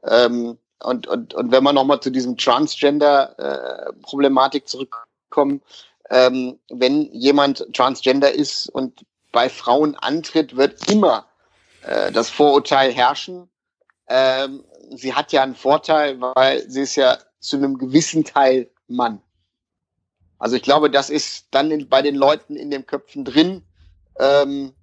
[0.02, 5.62] Ähm, und, und, und wenn wir nochmal zu diesem Transgender-Problematik äh, zurückkommen,
[6.10, 11.26] ähm, wenn jemand Transgender ist und bei Frauen antritt, wird immer
[11.82, 13.48] äh, das Vorurteil herrschen.
[14.08, 19.22] Ähm, sie hat ja einen Vorteil, weil sie ist ja zu einem gewissen Teil Mann.
[20.44, 23.62] Also ich glaube, das ist dann in, bei den Leuten in den Köpfen drin.
[24.20, 24.74] Ähm,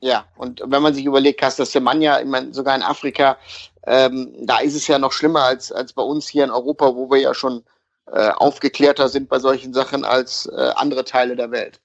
[0.00, 3.38] ja, und wenn man sich überlegt, Castor Semanya, ich meine, sogar in Afrika,
[3.86, 7.08] ähm, da ist es ja noch schlimmer als, als bei uns hier in Europa, wo
[7.12, 7.62] wir ja schon
[8.10, 11.80] äh, aufgeklärter sind bei solchen Sachen als äh, andere Teile der Welt.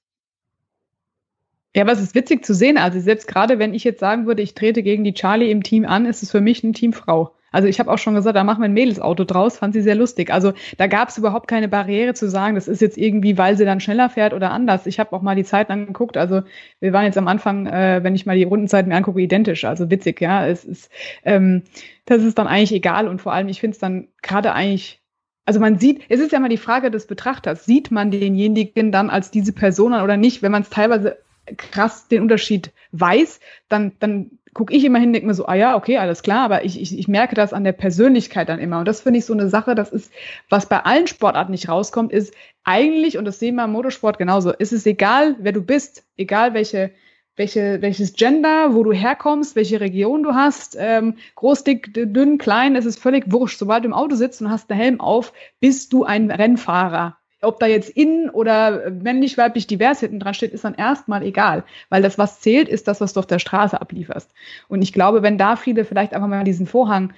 [1.76, 2.80] Ja, aber es ist witzig zu sehen.
[2.80, 5.86] Also selbst gerade wenn ich jetzt sagen würde, ich trete gegen die Charlie im Team
[5.86, 7.32] an, ist es für mich eine Teamfrau.
[7.52, 9.96] Also ich habe auch schon gesagt, da machen wir ein Mädelsauto draus, fand sie sehr
[9.96, 10.32] lustig.
[10.32, 13.66] Also da gab es überhaupt keine Barriere zu sagen, das ist jetzt irgendwie, weil sie
[13.66, 14.86] dann schneller fährt oder anders.
[14.86, 16.18] Ich habe auch mal die Zeiten angeguckt.
[16.18, 16.42] Also
[16.80, 19.66] wir waren jetzt am Anfang, äh, wenn ich mal die Rundenzeiten mir angucke, identisch.
[19.66, 20.46] Also witzig, ja.
[20.48, 20.92] Es ist,
[21.24, 21.64] ähm,
[22.06, 25.00] das ist dann eigentlich egal und vor allem, ich finde es dann gerade eigentlich
[25.46, 29.10] also man sieht, es ist ja mal die Frage des Betrachters, sieht man denjenigen dann
[29.10, 30.44] als diese Person oder nicht?
[30.44, 31.18] Wenn man es teilweise
[31.58, 35.76] krass den Unterschied weiß, dann, dann gucke ich immer hin, denke mir so, ah ja,
[35.76, 38.80] okay, alles klar, aber ich, ich, ich merke das an der Persönlichkeit dann immer.
[38.80, 40.12] Und das finde ich so eine Sache, das ist,
[40.50, 42.34] was bei allen Sportarten nicht rauskommt, ist
[42.64, 46.54] eigentlich, und das sehen wir im Motorsport genauso, ist es egal, wer du bist, egal
[46.54, 46.92] welche,
[47.36, 52.76] welche, welches Gender, wo du herkommst, welche Region du hast, ähm, groß, dick, dünn, klein,
[52.76, 53.58] es ist völlig wurscht.
[53.58, 55.32] Sobald du im Auto sitzt und hast einen Helm auf,
[55.62, 57.19] bist du ein Rennfahrer.
[57.42, 61.64] Ob da jetzt innen oder männlich, weiblich, divers hinten dran steht, ist dann erstmal egal.
[61.90, 64.32] Weil das, was zählt, ist das, was du auf der Straße ablieferst.
[64.68, 67.14] Und ich glaube, wenn da viele vielleicht einfach mal diesen Vorhang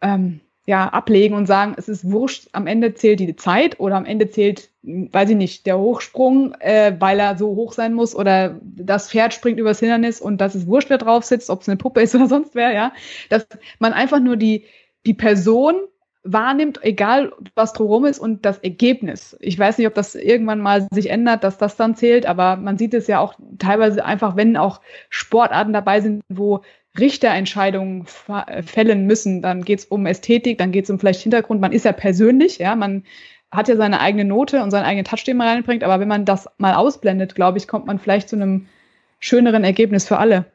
[0.00, 4.04] ähm, ja, ablegen und sagen, es ist wurscht, am Ende zählt die Zeit oder am
[4.04, 8.60] Ende zählt, weiß ich nicht, der Hochsprung, äh, weil er so hoch sein muss oder
[8.62, 11.76] das Pferd springt übers Hindernis und das ist wurscht, wer drauf sitzt, ob es eine
[11.76, 12.92] Puppe ist oder sonst wer, ja.
[13.28, 13.46] Dass
[13.78, 14.64] man einfach nur die,
[15.06, 15.76] die Person
[16.26, 19.36] wahrnimmt, egal was drumherum ist und das Ergebnis.
[19.40, 22.78] Ich weiß nicht, ob das irgendwann mal sich ändert, dass das dann zählt, aber man
[22.78, 26.62] sieht es ja auch teilweise einfach, wenn auch Sportarten dabei sind, wo
[26.98, 31.60] Richterentscheidungen fällen müssen, dann geht es um Ästhetik, dann geht es um vielleicht Hintergrund.
[31.60, 33.04] Man ist ja persönlich, ja, man
[33.50, 36.24] hat ja seine eigene Note und seinen eigenen Touch, den man reinbringt, aber wenn man
[36.24, 38.66] das mal ausblendet, glaube ich, kommt man vielleicht zu einem
[39.20, 40.46] schöneren Ergebnis für alle.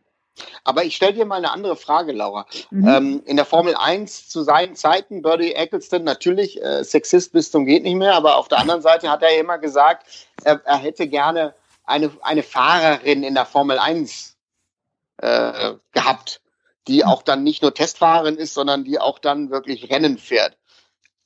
[0.64, 2.46] Aber ich stelle dir mal eine andere Frage, Laura.
[2.70, 2.88] Mhm.
[2.88, 7.66] Ähm, in der Formel 1 zu seinen Zeiten, Birdie Eccleston, natürlich äh, Sexist bis zum
[7.66, 10.08] geht nicht mehr, aber auf der anderen Seite hat er immer gesagt,
[10.44, 14.38] er, er hätte gerne eine, eine Fahrerin in der Formel 1
[15.18, 16.42] äh, gehabt,
[16.88, 20.58] die auch dann nicht nur Testfahrerin ist, sondern die auch dann wirklich Rennen fährt.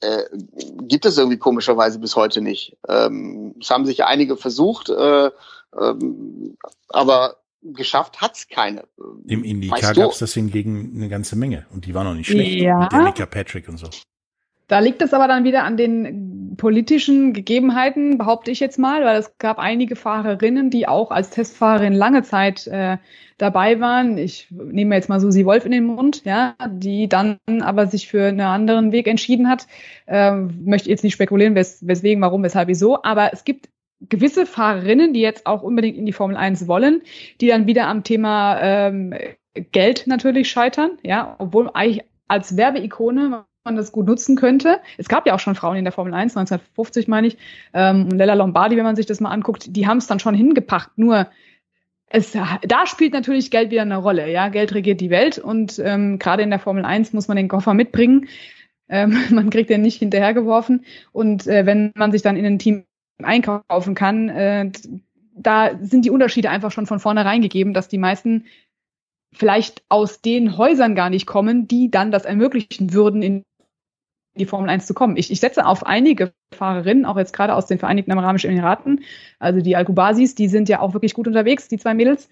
[0.02, 0.24] Äh,
[0.82, 2.78] gibt es irgendwie komischerweise bis heute nicht.
[2.88, 5.32] Ähm, es haben sich einige versucht, äh,
[5.80, 6.58] ähm,
[6.90, 8.86] aber geschafft hat's keine.
[9.28, 12.62] Im Indica gab es das hingegen eine ganze Menge und die war noch nicht schlecht.
[12.62, 12.80] Ja.
[12.80, 13.90] Mit Danica Patrick und so.
[14.68, 19.18] Da liegt es aber dann wieder an den politischen Gegebenheiten, behaupte ich jetzt mal, weil
[19.18, 22.98] es gab einige Fahrerinnen, die auch als Testfahrerin lange Zeit äh,
[23.38, 24.18] dabei waren.
[24.18, 28.28] Ich nehme jetzt mal Susi Wolf in den Mund, ja, die dann aber sich für
[28.28, 29.68] einen anderen Weg entschieden hat.
[30.08, 33.70] Ähm, möchte jetzt nicht spekulieren, wes weswegen, warum, weshalb, wieso, aber es gibt
[34.10, 37.02] gewisse Fahrerinnen, die jetzt auch unbedingt in die Formel 1 wollen,
[37.42, 39.14] die dann wieder am Thema ähm,
[39.72, 44.80] Geld natürlich scheitern, ja, obwohl eigentlich als Werbeikone man das gut nutzen könnte.
[44.98, 47.38] Es gab ja auch schon Frauen in der Formel 1, 1950 meine ich,
[47.74, 50.98] ähm, Lella Lombardi, wenn man sich das mal anguckt, die haben es dann schon hingepackt.
[50.98, 51.28] Nur
[52.08, 54.32] es, da spielt natürlich Geld wieder eine Rolle.
[54.32, 57.48] Ja, Geld regiert die Welt und ähm, gerade in der Formel 1 muss man den
[57.48, 58.28] Koffer mitbringen.
[58.88, 62.86] Ähm, man kriegt den nicht hinterhergeworfen und äh, wenn man sich dann in ein Team
[63.24, 64.72] einkaufen kann, äh,
[65.36, 68.46] da sind die Unterschiede einfach schon von vornherein gegeben, dass die meisten
[69.34, 73.44] vielleicht aus den Häusern gar nicht kommen, die dann das ermöglichen würden, in
[74.38, 75.18] die Formel 1 zu kommen.
[75.18, 79.04] Ich, ich setze auf einige Fahrerinnen, auch jetzt gerade aus den Vereinigten Arabischen Emiraten,
[79.40, 82.30] also die Al-Kubasis, die sind ja auch wirklich gut unterwegs, die zwei Mädels.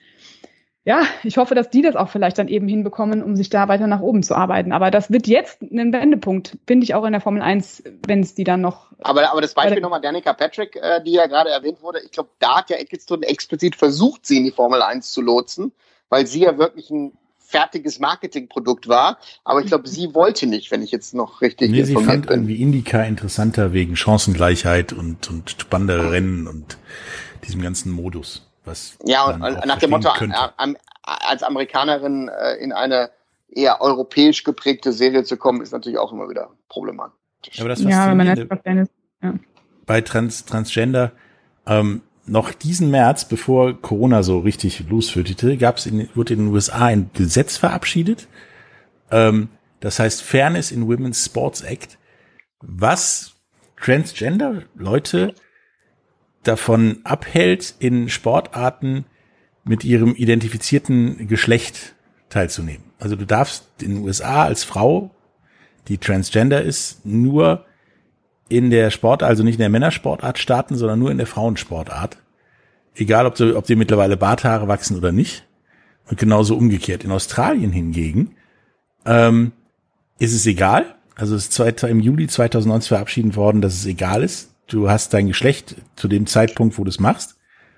[0.85, 3.87] Ja, ich hoffe, dass die das auch vielleicht dann eben hinbekommen, um sich da weiter
[3.87, 4.73] nach oben zu arbeiten.
[4.73, 8.35] Aber das wird jetzt ein Wendepunkt, finde ich auch in der Formel 1, wenn es
[8.35, 8.87] die dann noch.
[8.99, 12.29] Aber, aber das Beispiel nochmal Danica Patrick, äh, die ja gerade erwähnt wurde, ich glaube,
[12.39, 15.71] da hat ja Eccleston explizit versucht, sie in die Formel 1 zu lotsen,
[16.09, 19.19] weil sie ja wirklich ein fertiges Marketingprodukt war.
[19.45, 22.39] Aber ich glaube, sie wollte nicht, wenn ich jetzt noch richtig nee, sie fand bin.
[22.39, 26.77] irgendwie Indica interessanter wegen Chancengleichheit und, und spannendere Rennen und
[27.45, 28.49] diesem ganzen Modus.
[28.65, 30.37] Was ja, und nach dem Motto, könnte.
[31.03, 33.11] als Amerikanerin äh, in eine
[33.49, 37.59] eher europäisch geprägte Serie zu kommen, ist natürlich auch immer wieder problematisch.
[37.59, 38.87] Aber das ja, wenn man das
[39.21, 39.33] ja.
[39.85, 41.11] bei Trans Transgender,
[41.67, 46.53] ähm, noch diesen März, bevor Corona so richtig losführte, gab es in, wurde in den
[46.53, 48.27] USA ein Gesetz verabschiedet.
[49.11, 49.49] Ähm,
[49.81, 51.97] das heißt Fairness in Women's Sports Act,
[52.61, 53.33] was
[53.75, 55.35] Transgender Leute
[56.43, 59.05] davon abhält, in Sportarten
[59.63, 61.95] mit ihrem identifizierten Geschlecht
[62.29, 62.83] teilzunehmen.
[62.99, 65.11] Also du darfst in den USA als Frau,
[65.87, 67.65] die Transgender ist, nur
[68.49, 72.17] in der Sport, also nicht in der Männersportart starten, sondern nur in der Frauensportart.
[72.95, 75.45] Egal, ob, sie, ob sie mittlerweile Barthaare wachsen oder nicht.
[76.09, 77.03] Und genauso umgekehrt.
[77.03, 78.35] In Australien hingegen
[79.05, 79.53] ähm,
[80.19, 80.95] ist es egal.
[81.15, 84.52] Also es ist im Juli 2019 verabschiedet worden, dass es egal ist.
[84.67, 87.35] Du hast dein Geschlecht zu dem Zeitpunkt, wo du es machst.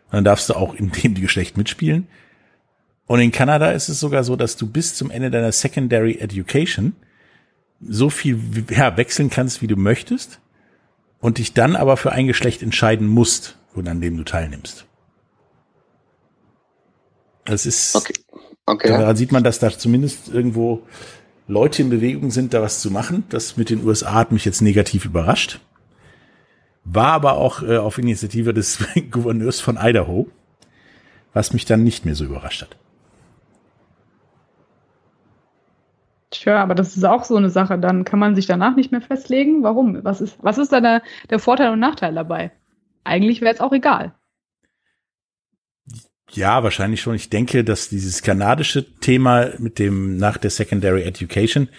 [0.07, 2.07] Und dann darfst du auch in dem Geschlecht mitspielen.
[3.07, 6.95] Und in Kanada ist es sogar so, dass du bis zum Ende deiner Secondary Education
[7.81, 10.39] so viel ja, wechseln kannst, wie du möchtest
[11.19, 14.85] und dich dann aber für ein Geschlecht entscheiden musst, an dem du teilnimmst.
[17.43, 18.13] Das ist, okay.
[18.65, 18.87] Okay.
[18.87, 20.83] daran sieht man, dass da zumindest irgendwo
[21.47, 23.23] Leute in Bewegung sind, da was zu machen.
[23.29, 25.59] Das mit den USA hat mich jetzt negativ überrascht.
[26.85, 28.79] War aber auch äh, auf Initiative des
[29.11, 30.27] Gouverneurs von Idaho,
[31.33, 32.77] was mich dann nicht mehr so überrascht hat.
[36.29, 37.79] Tja, aber das ist auch so eine Sache.
[37.79, 39.63] Dann kann man sich danach nicht mehr festlegen.
[39.63, 40.03] Warum?
[40.03, 42.51] Was ist, was ist da der, der Vorteil und Nachteil dabei?
[43.03, 44.13] Eigentlich wäre es auch egal.
[46.31, 47.15] Ja, wahrscheinlich schon.
[47.15, 51.69] Ich denke, dass dieses kanadische Thema mit dem nach der Secondary Education,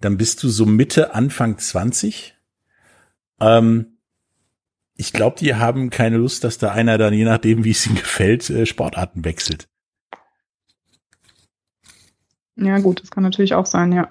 [0.00, 2.34] dann bist du so Mitte, Anfang 20.
[3.40, 3.98] Ähm,
[5.00, 7.96] ich glaube, die haben keine Lust, dass da einer dann, je nachdem, wie es ihnen
[7.96, 9.66] gefällt, äh, Sportarten wechselt.
[12.56, 14.10] Ja, gut, das kann natürlich auch sein, ja.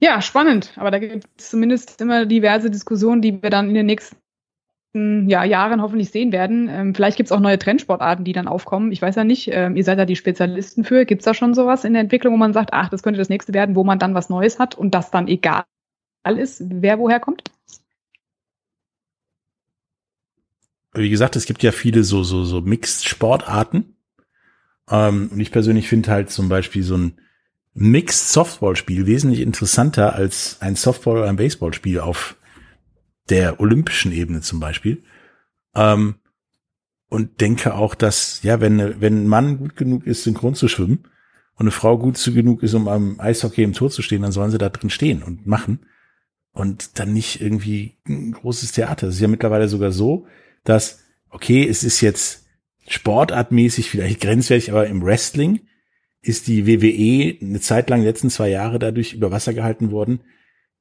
[0.00, 0.72] Ja, spannend.
[0.74, 4.18] Aber da gibt es zumindest immer diverse Diskussionen, die wir dann in den nächsten
[5.28, 6.68] ja, Jahren hoffentlich sehen werden.
[6.68, 8.90] Ähm, vielleicht gibt es auch neue Trendsportarten, die dann aufkommen.
[8.90, 11.04] Ich weiß ja nicht, ähm, ihr seid da die Spezialisten für.
[11.04, 13.28] Gibt es da schon sowas in der Entwicklung, wo man sagt, ach, das könnte das
[13.28, 15.62] nächste werden, wo man dann was Neues hat und das dann egal
[16.36, 17.44] ist, wer woher kommt?
[20.94, 23.96] Wie gesagt, es gibt ja viele so, so, so Mixed-Sportarten.
[24.90, 27.14] Ähm, und ich persönlich finde halt zum Beispiel so ein
[27.74, 32.36] Mixed Softball-Spiel wesentlich interessanter als ein Softball- oder ein Baseballspiel auf
[33.30, 35.02] der olympischen Ebene zum Beispiel.
[35.74, 36.16] Ähm,
[37.08, 41.04] und denke auch, dass, ja, wenn, wenn ein Mann gut genug ist, synchron zu schwimmen
[41.54, 44.50] und eine Frau gut genug ist, um am Eishockey im Tor zu stehen, dann sollen
[44.50, 45.80] sie da drin stehen und machen.
[46.52, 49.08] Und dann nicht irgendwie ein großes Theater.
[49.08, 50.26] Es ist ja mittlerweile sogar so,
[50.64, 52.46] dass, okay, es ist jetzt
[52.88, 55.66] sportartmäßig vielleicht grenzwertig, aber im Wrestling
[56.20, 60.22] ist die WWE eine Zeit lang, letzten zwei Jahre dadurch über Wasser gehalten worden,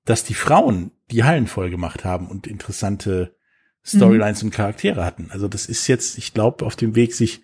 [0.06, 3.36] dass die Frauen die Hallen voll gemacht haben und interessante
[3.84, 4.48] Storylines mhm.
[4.48, 5.30] und Charaktere hatten.
[5.32, 7.42] Also das ist jetzt, ich glaube, auf dem Weg, sich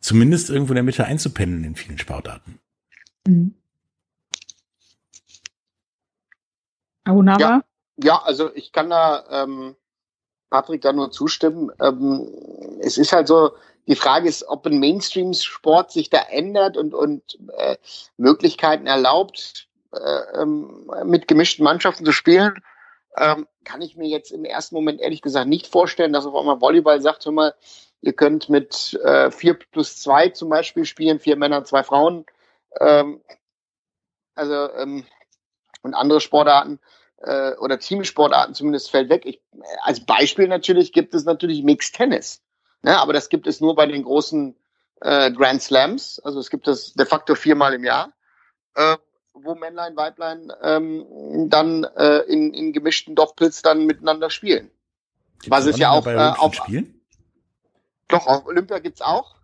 [0.00, 2.60] zumindest irgendwo in der Mitte einzupendeln in vielen Sportarten.
[3.26, 3.54] Mhm.
[7.40, 7.64] Ja,
[7.96, 9.76] ja, also ich kann da ähm,
[10.54, 11.72] Patrick da nur zustimmen.
[11.80, 12.28] Ähm,
[12.78, 13.50] es ist halt so,
[13.88, 17.22] die Frage ist, ob ein Mainstream-Sport sich da ändert und, und
[17.56, 17.76] äh,
[18.18, 22.54] Möglichkeiten erlaubt, äh, ähm, mit gemischten Mannschaften zu spielen.
[23.16, 26.60] Ähm, kann ich mir jetzt im ersten Moment ehrlich gesagt nicht vorstellen, dass auf einmal
[26.60, 27.54] Volleyball sagt, hör mal,
[28.00, 32.26] ihr könnt mit äh, vier plus zwei zum Beispiel spielen, vier Männer, zwei Frauen.
[32.80, 33.20] Ähm,
[34.36, 35.04] also ähm,
[35.82, 36.78] und andere Sportarten
[37.18, 39.22] äh, oder Teamsportarten zumindest fällt weg.
[39.24, 39.40] Ich,
[39.82, 42.42] als Beispiel natürlich gibt es natürlich Mixed Tennis.
[42.82, 42.98] Ne?
[42.98, 44.56] Aber das gibt es nur bei den großen
[45.00, 46.20] äh, Grand Slams.
[46.20, 48.12] Also es gibt das de facto viermal im Jahr.
[48.74, 48.96] Äh,
[49.34, 54.70] wo Männlein, Weiblein ähm, dann äh, in, in gemischten Doppels dann miteinander spielen.
[55.40, 57.00] Gibt's Was es ja auch äh, auf Spielen?
[58.08, 59.34] Doch, auf Olympia gibt's auch.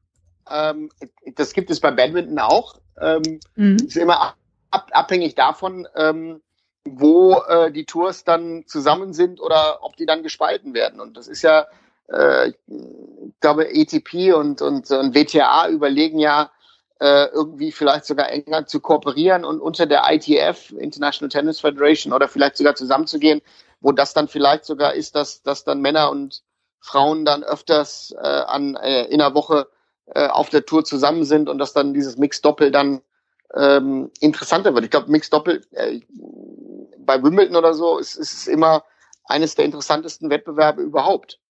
[0.49, 0.91] Ähm,
[1.35, 2.77] das gibt es bei Badminton auch.
[3.01, 3.77] Ähm, mhm.
[3.77, 4.35] Ist immer
[4.71, 6.41] ab, abhängig davon, ähm,
[6.85, 11.01] wo äh, die Tours dann zusammen sind oder ob die dann gespalten werden.
[11.01, 11.67] Und das ist ja,
[12.09, 12.57] äh, ich
[13.41, 16.51] glaube, ATP und, und, und WTA überlegen ja,
[17.01, 22.29] äh, irgendwie vielleicht sogar enger zu kooperieren und unter der ITF, International Tennis Federation, oder
[22.29, 23.41] vielleicht sogar zusammenzugehen,
[23.81, 26.43] wo das dann vielleicht sogar ist, dass, dass dann Männer und
[26.81, 29.69] Frauen dann öfters äh, an, äh, in einer Woche
[30.07, 33.01] äh, auf der Tour zusammen sind und dass dann dieses Mix-Doppel dann
[33.55, 34.85] ähm, interessanter wird.
[34.85, 36.01] Ich glaube, Mix-Doppel äh,
[37.05, 38.85] bei Wimbledon oder so ist, ist es immer
[39.25, 41.41] eines der interessantesten Wettbewerbe überhaupt.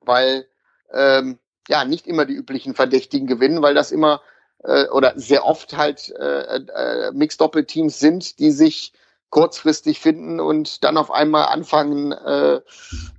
[0.00, 0.46] Weil
[0.92, 1.38] ähm,
[1.68, 4.20] ja nicht immer die üblichen Verdächtigen gewinnen, weil das immer
[4.62, 8.92] äh, oder sehr oft halt äh, äh, Mixed-Doppelteams sind, die sich
[9.30, 12.60] kurzfristig finden und dann auf einmal anfangen, äh,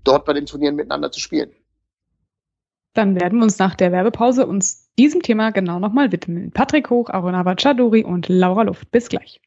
[0.04, 1.52] dort bei den Turnieren miteinander zu spielen.
[2.93, 6.52] Dann werden wir uns nach der Werbepause uns diesem Thema genau nochmal widmen.
[6.52, 8.89] Patrick Hoch, Arunava Chaduri und Laura Luft.
[8.89, 9.39] Bis gleich.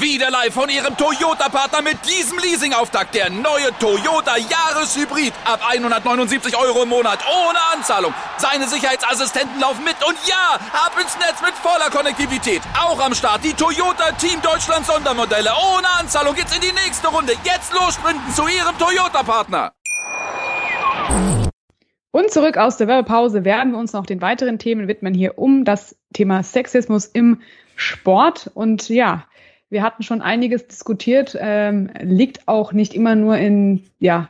[0.00, 3.14] Wieder live von Ihrem Toyota-Partner mit diesem Leasing-Auftakt.
[3.14, 5.32] Der neue Toyota Jahreshybrid.
[5.44, 7.18] Ab 179 Euro im Monat.
[7.26, 8.14] Ohne Anzahlung.
[8.38, 9.96] Seine Sicherheitsassistenten laufen mit.
[10.06, 12.62] Und ja, ab ins Netz mit voller Konnektivität.
[12.78, 15.50] Auch am Start die Toyota Team Deutschland Sondermodelle.
[15.74, 17.32] Ohne Anzahlung geht's in die nächste Runde.
[17.44, 19.72] Jetzt los sprinten zu Ihrem Toyota-Partner.
[22.10, 25.64] Und zurück aus der Werbepause werden wir uns noch den weiteren Themen widmen hier um
[25.64, 27.42] das Thema Sexismus im
[27.76, 28.50] Sport.
[28.54, 29.24] Und ja,
[29.70, 34.28] wir hatten schon einiges diskutiert, ähm, liegt auch nicht immer nur in ja,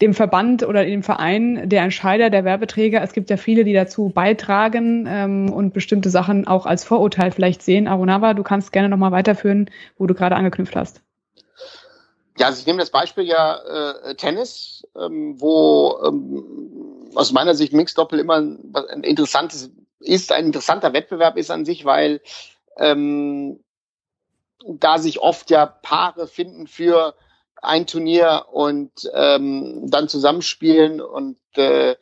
[0.00, 3.02] dem Verband oder dem Verein der Entscheider, der Werbeträger.
[3.02, 7.62] Es gibt ja viele, die dazu beitragen ähm, und bestimmte Sachen auch als Vorurteil vielleicht
[7.62, 7.88] sehen.
[7.88, 11.00] Arunava, du kannst gerne nochmal weiterführen, wo du gerade angeknüpft hast.
[12.38, 13.56] Ja, also ich nehme das Beispiel ja
[14.04, 19.70] äh, Tennis, ähm, wo ähm, aus meiner Sicht Mixed Doppel immer ein, ein interessantes
[20.00, 22.20] ist, ein interessanter Wettbewerb ist an sich, weil
[22.76, 23.60] ähm,
[24.66, 27.14] da sich oft ja Paare finden für
[27.62, 31.96] ein Turnier und ähm, dann zusammenspielen und äh,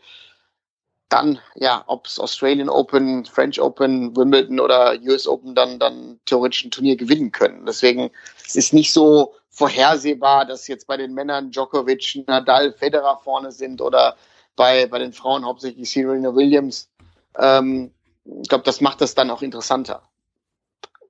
[1.09, 6.64] dann, ja, ob es Australian Open, French Open, Wimbledon oder US Open dann, dann theoretisch
[6.64, 7.66] ein Turnier gewinnen können.
[7.66, 8.11] Deswegen
[8.45, 13.81] es ist nicht so vorhersehbar, dass jetzt bei den Männern Djokovic, Nadal, Federer vorne sind
[13.81, 14.16] oder
[14.57, 16.89] bei, bei den Frauen hauptsächlich Serena Williams.
[17.39, 17.93] Ähm,
[18.25, 20.03] ich glaube, das macht das dann auch interessanter.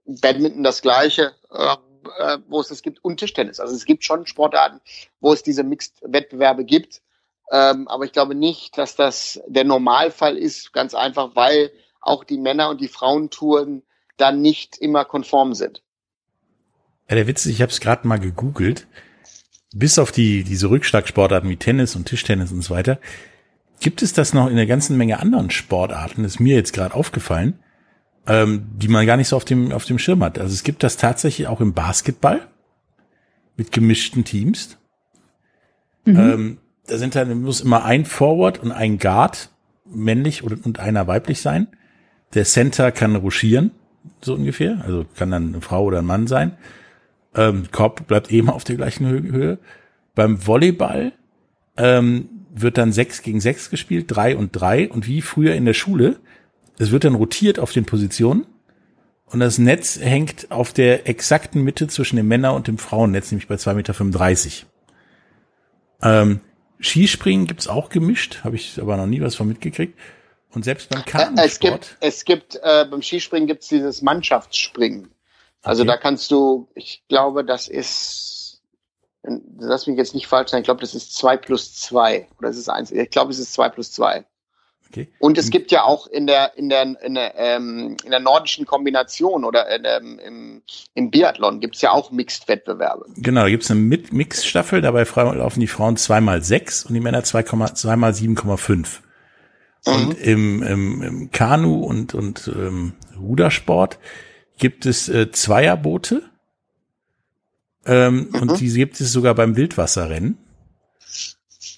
[0.06, 1.76] Badminton das Gleiche, äh,
[2.18, 3.60] äh, wo es es gibt, und Tischtennis.
[3.60, 4.80] Also es gibt schon Sportarten,
[5.20, 7.02] wo es diese Mixed-Wettbewerbe gibt.
[7.50, 12.38] Ähm, aber ich glaube nicht, dass das der Normalfall ist, ganz einfach, weil auch die
[12.38, 13.82] Männer- und die Frauentouren
[14.16, 15.82] dann nicht immer konform sind.
[17.08, 18.86] Ja, der Witz ist, ich habe es gerade mal gegoogelt.
[19.74, 23.00] Bis auf die diese Rückschlagsportarten wie Tennis und Tischtennis und so weiter,
[23.80, 26.94] gibt es das noch in einer ganzen Menge anderen Sportarten, das ist mir jetzt gerade
[26.94, 27.58] aufgefallen,
[28.26, 30.38] ähm, die man gar nicht so auf dem, auf dem Schirm hat.
[30.38, 32.40] Also es gibt das tatsächlich auch im Basketball
[33.56, 34.78] mit gemischten Teams.
[36.04, 36.16] Mhm.
[36.16, 39.50] Ähm, da sind dann, muss immer ein Forward und ein Guard
[39.84, 41.68] männlich und, und einer weiblich sein.
[42.34, 43.70] Der Center kann ruschieren,
[44.20, 44.80] so ungefähr.
[44.82, 46.56] Also kann dann eine Frau oder ein Mann sein.
[47.34, 49.58] Ähm, Korb bleibt eben auf der gleichen Höhe.
[50.14, 51.12] Beim Volleyball
[51.76, 54.88] ähm, wird dann sechs gegen sechs gespielt, drei und drei.
[54.88, 56.20] Und wie früher in der Schule,
[56.78, 58.46] es wird dann rotiert auf den Positionen.
[59.26, 63.48] Und das Netz hängt auf der exakten Mitte zwischen dem Männer- und dem Frauennetz, nämlich
[63.48, 64.66] bei 2,35 Meter.
[66.02, 66.40] Ähm,
[66.80, 69.98] Skispringen gibt's auch gemischt, habe ich aber noch nie was von mitgekriegt.
[70.52, 71.02] Und selbst beim.
[71.36, 75.10] Äh, es gibt, es gibt äh, beim Skispringen gibt's dieses Mannschaftsspringen.
[75.62, 75.92] Also okay.
[75.92, 78.62] da kannst du, ich glaube, das ist,
[79.58, 82.58] lass mich jetzt nicht falsch sein, ich glaube, das ist zwei plus zwei oder es
[82.58, 82.92] ist eins.
[82.92, 84.26] Ich glaube, es ist zwei plus zwei.
[84.94, 85.08] Okay.
[85.18, 88.64] Und es gibt ja auch in der in der in der, ähm, in der nordischen
[88.64, 90.62] Kombination oder in, ähm, im,
[90.94, 93.06] im Biathlon gibt's ja auch Mixed-Wettbewerbe.
[93.16, 97.42] Genau, da gibt's eine Mix-Staffel, dabei laufen die Frauen zweimal sechs und die Männer zwei
[97.42, 99.00] zweimal 7,5.
[99.86, 100.24] Und mhm.
[100.24, 103.98] im, im, im Kanu und, und ähm, Rudersport
[104.58, 106.22] gibt es äh, Zweierboote.
[107.84, 108.42] Ähm, mhm.
[108.42, 110.38] Und die gibt es sogar beim Wildwasserrennen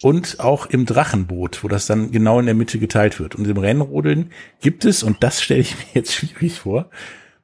[0.03, 3.34] und auch im Drachenboot, wo das dann genau in der Mitte geteilt wird.
[3.34, 4.30] Und im Rennrodeln
[4.61, 6.90] gibt es, und das stelle ich mir jetzt schwierig vor,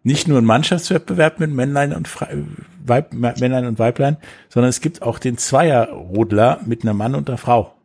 [0.03, 2.45] nicht nur einen Mannschaftswettbewerb mit Männlein und, Fre
[2.85, 4.17] Weib Männlein und Weiblein,
[4.49, 7.77] sondern es gibt auch den Zweierrodler mit einer Mann und einer Frau.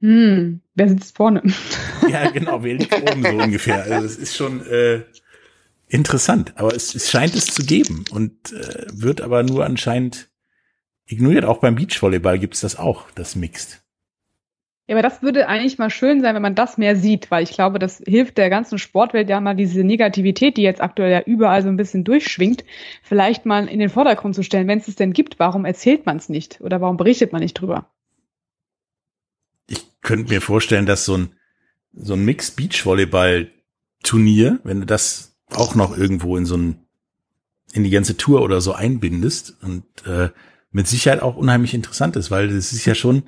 [0.00, 1.42] Hm, wer sitzt vorne?
[2.08, 3.82] Ja, genau, wer liegt oben so ungefähr.
[3.82, 5.02] Also es ist schon äh,
[5.88, 10.27] interessant, aber es, es scheint es zu geben und äh, wird aber nur anscheinend
[11.08, 11.44] ignoriert.
[11.44, 13.82] Auch beim Beachvolleyball gibt's das auch, das Mixed.
[14.86, 17.50] Ja, aber das würde eigentlich mal schön sein, wenn man das mehr sieht, weil ich
[17.50, 21.62] glaube, das hilft der ganzen Sportwelt ja mal diese Negativität, die jetzt aktuell ja überall
[21.62, 22.64] so ein bisschen durchschwingt,
[23.02, 25.38] vielleicht mal in den Vordergrund zu stellen, wenn es es denn gibt.
[25.38, 27.90] Warum erzählt man es nicht oder warum berichtet man nicht drüber?
[29.66, 31.34] Ich könnte mir vorstellen, dass so ein
[31.92, 33.50] so ein Mixed Beachvolleyball
[34.02, 36.86] Turnier, wenn du das auch noch irgendwo in so ein
[37.74, 40.30] in die ganze Tour oder so einbindest und äh,
[40.78, 43.24] mit Sicherheit auch unheimlich interessant ist, weil es ist ja schon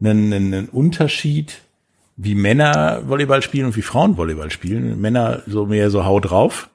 [0.00, 1.62] ein, ein Unterschied,
[2.16, 5.00] wie Männer Volleyball spielen und wie Frauen Volleyball spielen.
[5.00, 6.70] Männer so mehr so Hau drauf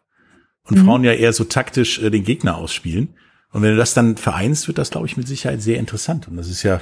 [0.64, 0.84] und mhm.
[0.84, 3.14] Frauen ja eher so taktisch äh, den Gegner ausspielen.
[3.54, 6.28] Und wenn du das dann vereinst, wird das, glaube ich, mit Sicherheit sehr interessant.
[6.28, 6.82] Und das ist ja,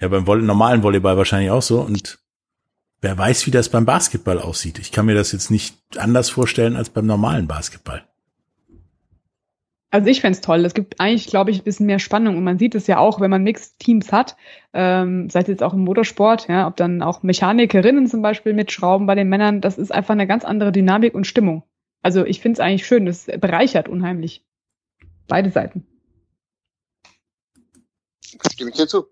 [0.00, 1.80] ja beim Volley normalen Volleyball wahrscheinlich auch so.
[1.80, 2.18] Und
[3.02, 4.80] wer weiß, wie das beim Basketball aussieht.
[4.80, 8.02] Ich kann mir das jetzt nicht anders vorstellen als beim normalen Basketball.
[9.90, 10.64] Also ich fände toll.
[10.64, 12.36] Es gibt eigentlich, glaube ich, ein bisschen mehr Spannung.
[12.36, 14.36] Und man sieht es ja auch, wenn man Mixed-Teams hat,
[14.72, 19.06] ähm, sei es jetzt auch im Motorsport, ja, ob dann auch Mechanikerinnen zum Beispiel mitschrauben
[19.06, 21.62] bei den Männern, das ist einfach eine ganz andere Dynamik und Stimmung.
[22.02, 24.44] Also ich finde es eigentlich schön, das bereichert unheimlich.
[25.28, 25.86] Beide Seiten.
[28.52, 29.06] Stimme ich dir zu.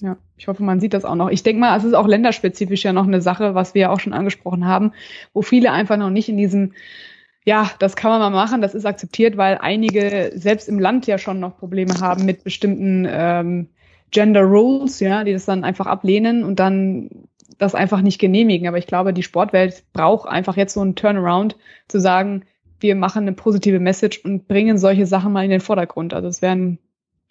[0.00, 1.30] Ja, ich hoffe, man sieht das auch noch.
[1.30, 4.00] Ich denke mal, es ist auch länderspezifisch ja noch eine Sache, was wir ja auch
[4.00, 4.92] schon angesprochen haben,
[5.32, 6.74] wo viele einfach noch nicht in diesem
[7.46, 11.16] ja, das kann man mal machen, das ist akzeptiert, weil einige selbst im Land ja
[11.16, 13.68] schon noch Probleme haben mit bestimmten ähm,
[14.10, 17.08] Gender Rules, ja, die das dann einfach ablehnen und dann
[17.56, 18.66] das einfach nicht genehmigen.
[18.66, 22.44] Aber ich glaube, die Sportwelt braucht einfach jetzt so einen Turnaround, zu sagen,
[22.80, 26.14] wir machen eine positive Message und bringen solche Sachen mal in den Vordergrund.
[26.14, 26.78] Also es wäre ein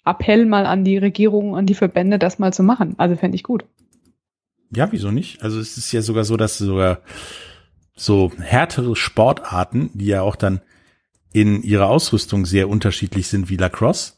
[0.05, 2.95] Appell mal an die Regierung, an die Verbände, das mal zu machen.
[2.97, 3.66] Also fände ich gut.
[4.74, 5.43] Ja, wieso nicht?
[5.43, 7.01] Also es ist ja sogar so, dass sogar
[7.95, 10.61] so härtere Sportarten, die ja auch dann
[11.31, 14.13] in ihrer Ausrüstung sehr unterschiedlich sind wie Lacrosse,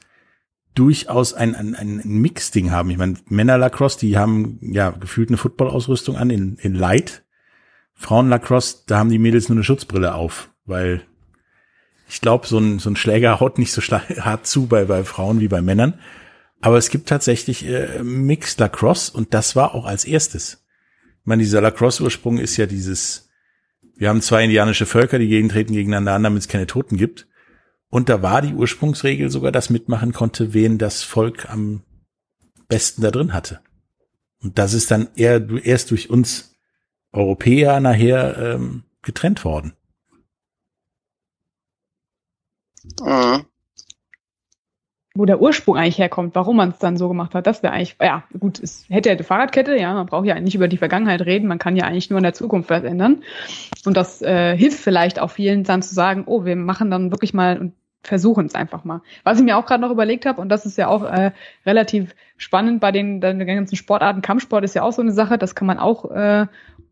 [0.76, 2.92] durchaus ein, ein, ein Mix-Ding haben.
[2.92, 7.24] Ich meine, Männer Lacrosse, die haben ja gefühlt eine Football-Ausrüstung an in, in Light.
[7.94, 11.02] Frauen Lacrosse, da haben die Mädels nur eine Schutzbrille auf, weil
[12.08, 15.40] ich glaube, so ein, so ein Schläger haut nicht so hart zu bei, bei Frauen
[15.40, 16.00] wie bei Männern.
[16.62, 20.66] Aber es gibt tatsächlich äh, Mixed Lacrosse und das war auch als erstes.
[21.22, 23.27] Ich meine, dieser Lacrosse-Ursprung ist ja dieses
[23.98, 27.28] wir haben zwei indianische Völker, die gegentreten gegeneinander an, damit es keine Toten gibt.
[27.90, 31.84] Und da war die Ursprungsregel sogar, dass mitmachen konnte, wen das Volk am
[32.68, 33.62] besten da drin hatte.
[34.42, 36.56] Und das ist dann eher erst durch uns
[37.12, 39.74] Europäer nachher ähm, getrennt worden.
[43.02, 43.47] Mhm
[45.18, 47.96] wo der Ursprung eigentlich herkommt, warum man es dann so gemacht hat, das wäre eigentlich,
[48.02, 51.22] ja, gut, es hätte ja die Fahrradkette, ja, man braucht ja nicht über die Vergangenheit
[51.26, 53.24] reden, man kann ja eigentlich nur in der Zukunft was ändern.
[53.86, 57.34] Und das äh, hilft vielleicht auch vielen dann zu sagen, oh, wir machen dann wirklich
[57.34, 59.02] mal und versuchen es einfach mal.
[59.24, 61.32] Was ich mir auch gerade noch überlegt habe, und das ist ja auch äh,
[61.66, 65.56] relativ spannend bei den, den ganzen Sportarten, Kampfsport ist ja auch so eine Sache, das
[65.56, 66.46] kann man auch äh,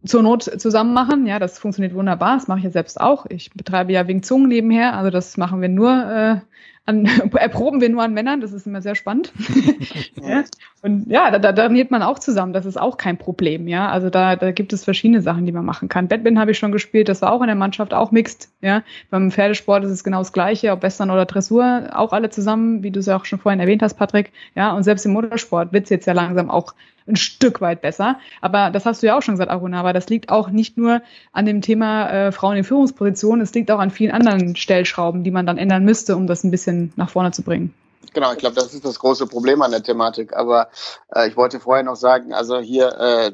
[0.05, 1.25] zur Not zusammen machen.
[1.25, 2.35] Ja, das funktioniert wunderbar.
[2.35, 3.25] Das mache ich ja selbst auch.
[3.29, 4.95] Ich betreibe ja Wing Zungen nebenher.
[4.95, 6.37] Also das machen wir nur äh,
[6.85, 9.33] an, erproben wir nur an Männern, das ist immer sehr spannend.
[10.21, 10.43] ja.
[10.81, 13.89] Und ja, da, da trainiert man auch zusammen, das ist auch kein Problem, ja.
[13.89, 16.07] Also da, da gibt es verschiedene Sachen, die man machen kann.
[16.07, 18.83] Badminton habe ich schon gespielt, das war auch in der Mannschaft, auch mixed, ja.
[19.09, 22.91] Beim Pferdesport ist es genau das Gleiche, ob Western oder Dressur, auch alle zusammen, wie
[22.91, 24.71] du es ja auch schon vorhin erwähnt hast, Patrick, ja.
[24.73, 26.75] Und selbst im Motorsport wird es jetzt ja langsam auch
[27.07, 28.19] ein Stück weit besser.
[28.41, 31.01] Aber das hast du ja auch schon gesagt, Aruna, aber das liegt auch nicht nur
[31.31, 35.31] an dem Thema äh, Frauen in Führungspositionen, es liegt auch an vielen anderen Stellschrauben, die
[35.31, 37.73] man dann ändern müsste, um das ein bisschen nach vorne zu bringen.
[38.13, 40.33] Genau, ich glaube, das ist das große Problem an der Thematik.
[40.35, 40.69] Aber
[41.13, 43.31] äh, ich wollte vorher noch sagen, also hier, äh,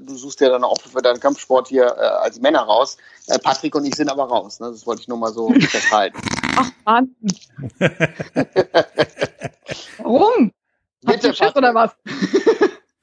[0.00, 2.96] du suchst ja dann auch für deinen Kampfsport hier äh, als Männer raus.
[3.28, 4.58] Äh, Patrick und ich sind aber raus.
[4.58, 4.72] Ne?
[4.72, 6.18] Das wollte ich nur mal so festhalten.
[6.56, 7.14] Ach, Wahnsinn.
[9.98, 10.52] Warum?
[11.02, 11.92] Bitte, Schiss oder was?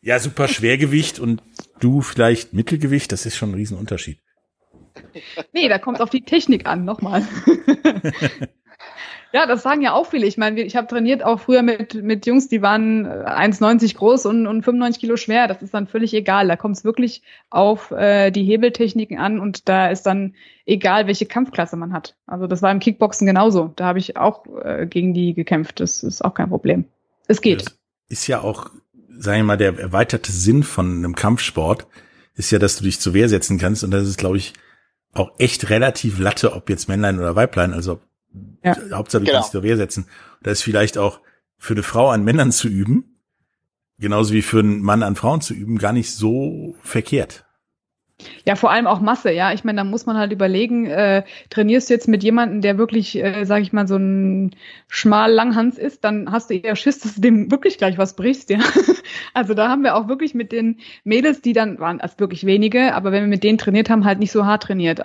[0.01, 1.43] Ja, super Schwergewicht und
[1.79, 4.17] du vielleicht Mittelgewicht, das ist schon ein Riesenunterschied.
[5.53, 7.25] Nee, da kommt auf die Technik an, nochmal.
[9.31, 10.25] ja, das sagen ja auch viele.
[10.25, 14.47] Ich meine, ich habe trainiert auch früher mit, mit Jungs, die waren 1,90 groß und,
[14.47, 15.47] und 95 Kilo schwer.
[15.47, 16.47] Das ist dann völlig egal.
[16.47, 17.21] Da kommt es wirklich
[17.51, 20.33] auf äh, die Hebeltechniken an und da ist dann
[20.65, 22.15] egal, welche Kampfklasse man hat.
[22.25, 23.71] Also das war im Kickboxen genauso.
[23.75, 25.79] Da habe ich auch äh, gegen die gekämpft.
[25.79, 26.85] Das ist auch kein Problem.
[27.27, 27.61] Es geht.
[27.61, 27.77] Das
[28.09, 28.71] ist ja auch
[29.21, 31.87] sagen wir mal, der erweiterte Sinn von einem Kampfsport
[32.33, 34.53] ist ja, dass du dich zur Wehr setzen kannst und das ist, glaube ich,
[35.13, 37.99] auch echt relativ Latte, ob jetzt Männlein oder Weiblein, also
[38.63, 38.75] ja.
[38.91, 39.39] Hauptsache du genau.
[39.39, 40.07] kannst zur Wehr setzen.
[40.41, 41.19] Da ist vielleicht auch
[41.57, 43.19] für eine Frau an Männern zu üben,
[43.99, 47.45] genauso wie für einen Mann an Frauen zu üben, gar nicht so verkehrt.
[48.45, 49.53] Ja, vor allem auch Masse, ja.
[49.53, 53.15] Ich meine, da muss man halt überlegen, äh, trainierst du jetzt mit jemandem, der wirklich,
[53.17, 54.55] äh, sag ich mal, so ein
[54.87, 58.49] schmal Langhans ist, dann hast du eher Schiss, dass du dem wirklich gleich was brichst,
[58.49, 58.59] ja.
[59.33, 62.93] Also da haben wir auch wirklich mit den Mädels, die dann waren, als wirklich wenige,
[62.93, 65.01] aber wenn wir mit denen trainiert haben, halt nicht so hart trainiert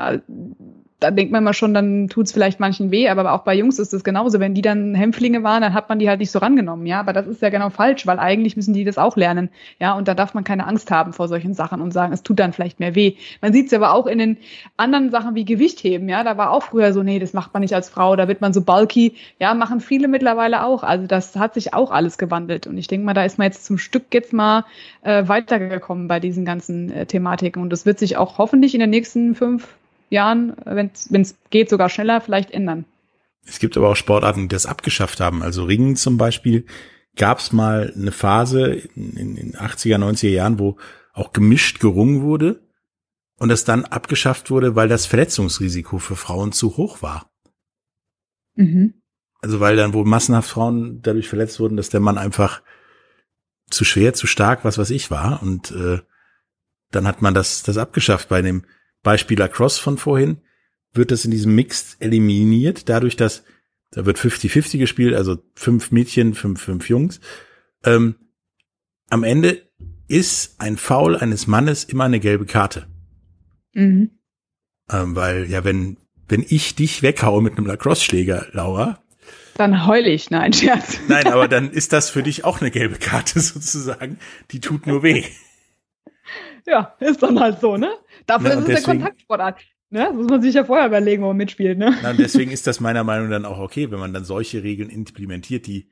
[0.99, 3.93] da denkt man mal schon, dann tut's vielleicht manchen weh, aber auch bei Jungs ist
[3.93, 4.41] es genauso.
[4.41, 7.01] Wenn die dann Hämpflinge waren, dann hat man die halt nicht so rangenommen, ja.
[7.01, 9.93] Aber das ist ja genau falsch, weil eigentlich müssen die das auch lernen, ja.
[9.93, 12.55] Und da darf man keine Angst haben vor solchen Sachen und sagen, es tut dann
[12.55, 13.17] vielleicht mehr weh.
[13.43, 14.39] Man sieht's aber auch in den
[14.79, 16.25] anderen Sachen wie Gewichtheben, ja.
[16.25, 18.55] Da war auch früher so, nee, das macht man nicht als Frau, da wird man
[18.55, 19.17] so bulky.
[19.39, 20.83] Ja, machen viele mittlerweile auch.
[20.83, 22.67] Also das hat sich auch alles gewandelt.
[22.67, 24.65] Und ich denke mal, da ist man jetzt zum Stück jetzt mal
[25.03, 27.61] äh, weitergekommen bei diesen ganzen äh, Thematiken.
[27.61, 29.69] Und das wird sich auch hoffentlich in den nächsten fünf
[30.11, 32.85] Jahren, wenn es geht, sogar schneller vielleicht ändern.
[33.47, 35.43] Es gibt aber auch Sportarten, die das abgeschafft haben.
[35.43, 36.67] Also Ringen zum Beispiel
[37.17, 40.77] gab es mal eine Phase in, den 80er, 90er Jahren, wo
[41.13, 42.61] auch gemischt gerungen wurde
[43.39, 47.31] und das dann abgeschafft wurde, weil das Verletzungsrisiko für Frauen zu hoch war.
[48.55, 48.95] Mhm.
[49.41, 52.63] Also weil dann wohl massenhaft Frauen dadurch verletzt wurden, dass der Mann einfach
[53.71, 55.43] zu schwer, zu stark, was weiß ich war.
[55.43, 56.01] Und äh,
[56.91, 58.65] dann hat man das, das abgeschafft bei dem
[59.07, 60.39] Beispiel Lacrosse von vorhin,
[60.93, 63.45] wird das in diesem Mixed eliminiert, dadurch, dass
[63.93, 67.21] da wird 50-50 gespielt, also fünf Mädchen, fünf, fünf Jungs.
[67.85, 68.17] Ähm,
[69.09, 69.63] am Ende
[70.09, 72.89] ist ein Foul eines Mannes immer eine gelbe Karte.
[73.75, 74.11] Mhm.
[74.91, 75.99] Ähm, weil, ja, wenn,
[76.29, 79.03] wenn ich dich weghaue mit einem Lacrosse-Schläger, Laura.
[79.55, 80.99] Dann heule ich, nein, Scherz.
[81.07, 84.19] Nein, aber dann ist das für dich auch eine gelbe Karte sozusagen.
[84.51, 85.25] Die tut nur weh.
[86.67, 87.93] Ja, ist dann halt so, ne?
[88.27, 89.61] Dafür Na, ist es deswegen, eine Kontaktsportart.
[89.91, 90.05] Ne?
[90.05, 91.79] Das muss man sich ja vorher überlegen, wo man mitspielt.
[91.79, 91.97] Ne?
[92.03, 94.63] Na, und deswegen ist das meiner Meinung nach dann auch okay, wenn man dann solche
[94.63, 95.89] Regeln implementiert, die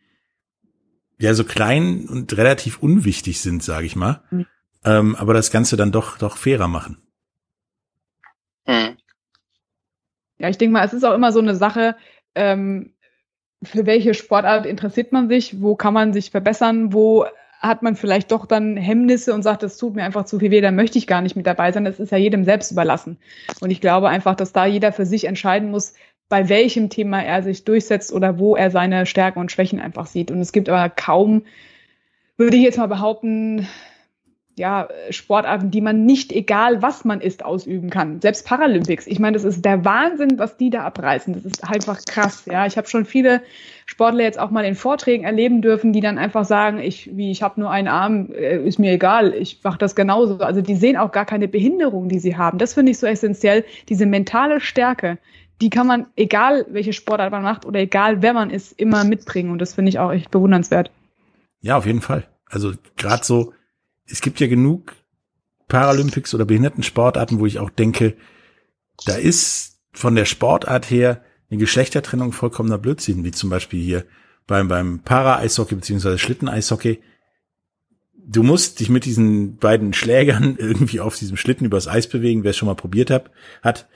[1.18, 4.46] ja so klein und relativ unwichtig sind, sage ich mal, mhm.
[4.84, 6.98] ähm, aber das Ganze dann doch doch fairer machen.
[8.66, 8.96] Mhm.
[10.38, 11.96] Ja, ich denke mal, es ist auch immer so eine Sache,
[12.34, 12.94] ähm,
[13.62, 17.26] für welche Sportart interessiert man sich, wo kann man sich verbessern, wo
[17.66, 20.60] hat man vielleicht doch dann Hemmnisse und sagt, das tut mir einfach zu viel weh,
[20.60, 21.84] dann möchte ich gar nicht mit dabei sein.
[21.84, 23.18] Das ist ja jedem selbst überlassen.
[23.60, 25.94] Und ich glaube einfach, dass da jeder für sich entscheiden muss,
[26.28, 30.30] bei welchem Thema er sich durchsetzt oder wo er seine Stärken und Schwächen einfach sieht.
[30.30, 31.42] Und es gibt aber kaum,
[32.36, 33.66] würde ich jetzt mal behaupten,
[34.56, 38.20] ja, Sportarten, die man nicht, egal was man ist, ausüben kann.
[38.20, 39.06] Selbst Paralympics.
[39.08, 41.34] Ich meine, das ist der Wahnsinn, was die da abreißen.
[41.34, 42.44] Das ist einfach krass.
[42.46, 43.42] Ja, ich habe schon viele
[43.86, 47.42] Sportler jetzt auch mal in Vorträgen erleben dürfen, die dann einfach sagen, ich, wie, ich
[47.42, 50.38] habe nur einen Arm, äh, ist mir egal, ich mache das genauso.
[50.38, 52.58] Also die sehen auch gar keine Behinderung, die sie haben.
[52.58, 53.64] Das finde ich so essentiell.
[53.88, 55.18] Diese mentale Stärke,
[55.60, 59.50] die kann man, egal welche Sportart man macht oder egal wer man ist, immer mitbringen.
[59.50, 60.92] Und das finde ich auch echt bewundernswert.
[61.60, 62.24] Ja, auf jeden Fall.
[62.48, 63.52] Also gerade so
[64.06, 64.94] es gibt ja genug
[65.68, 68.16] Paralympics oder Behindertensportarten, wo ich auch denke,
[69.06, 74.04] da ist von der Sportart her eine Geschlechtertrennung vollkommener Blödsinn, wie zum Beispiel hier
[74.46, 77.00] beim, beim Para-Eishockey beziehungsweise Schlitten-Eishockey.
[78.26, 82.50] Du musst dich mit diesen beiden Schlägern irgendwie auf diesem Schlitten übers Eis bewegen, wer
[82.50, 83.30] es schon mal probiert hat,
[83.62, 83.88] hat.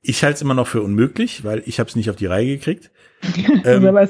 [0.00, 2.58] Ich halte es immer noch für unmöglich, weil ich habe es nicht auf die Reihe
[2.58, 2.90] gekriegt.
[3.64, 4.08] ähm,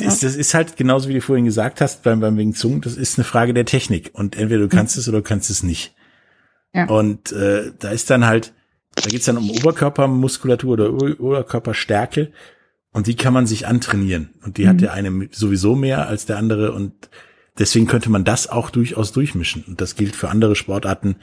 [0.00, 2.96] das, das ist halt genauso wie du vorhin gesagt hast beim, beim Wing Zung, das
[2.96, 5.94] ist eine Frage der Technik und entweder du kannst es oder du kannst es nicht.
[6.72, 6.86] Ja.
[6.86, 8.52] Und äh, da ist dann halt,
[8.94, 12.32] da geht's dann um Oberkörpermuskulatur oder Oberkörperstärke
[12.92, 14.68] und die kann man sich antrainieren und die mhm.
[14.68, 17.10] hat der eine sowieso mehr als der andere und
[17.58, 21.16] deswegen könnte man das auch durchaus durchmischen und das gilt für andere Sportarten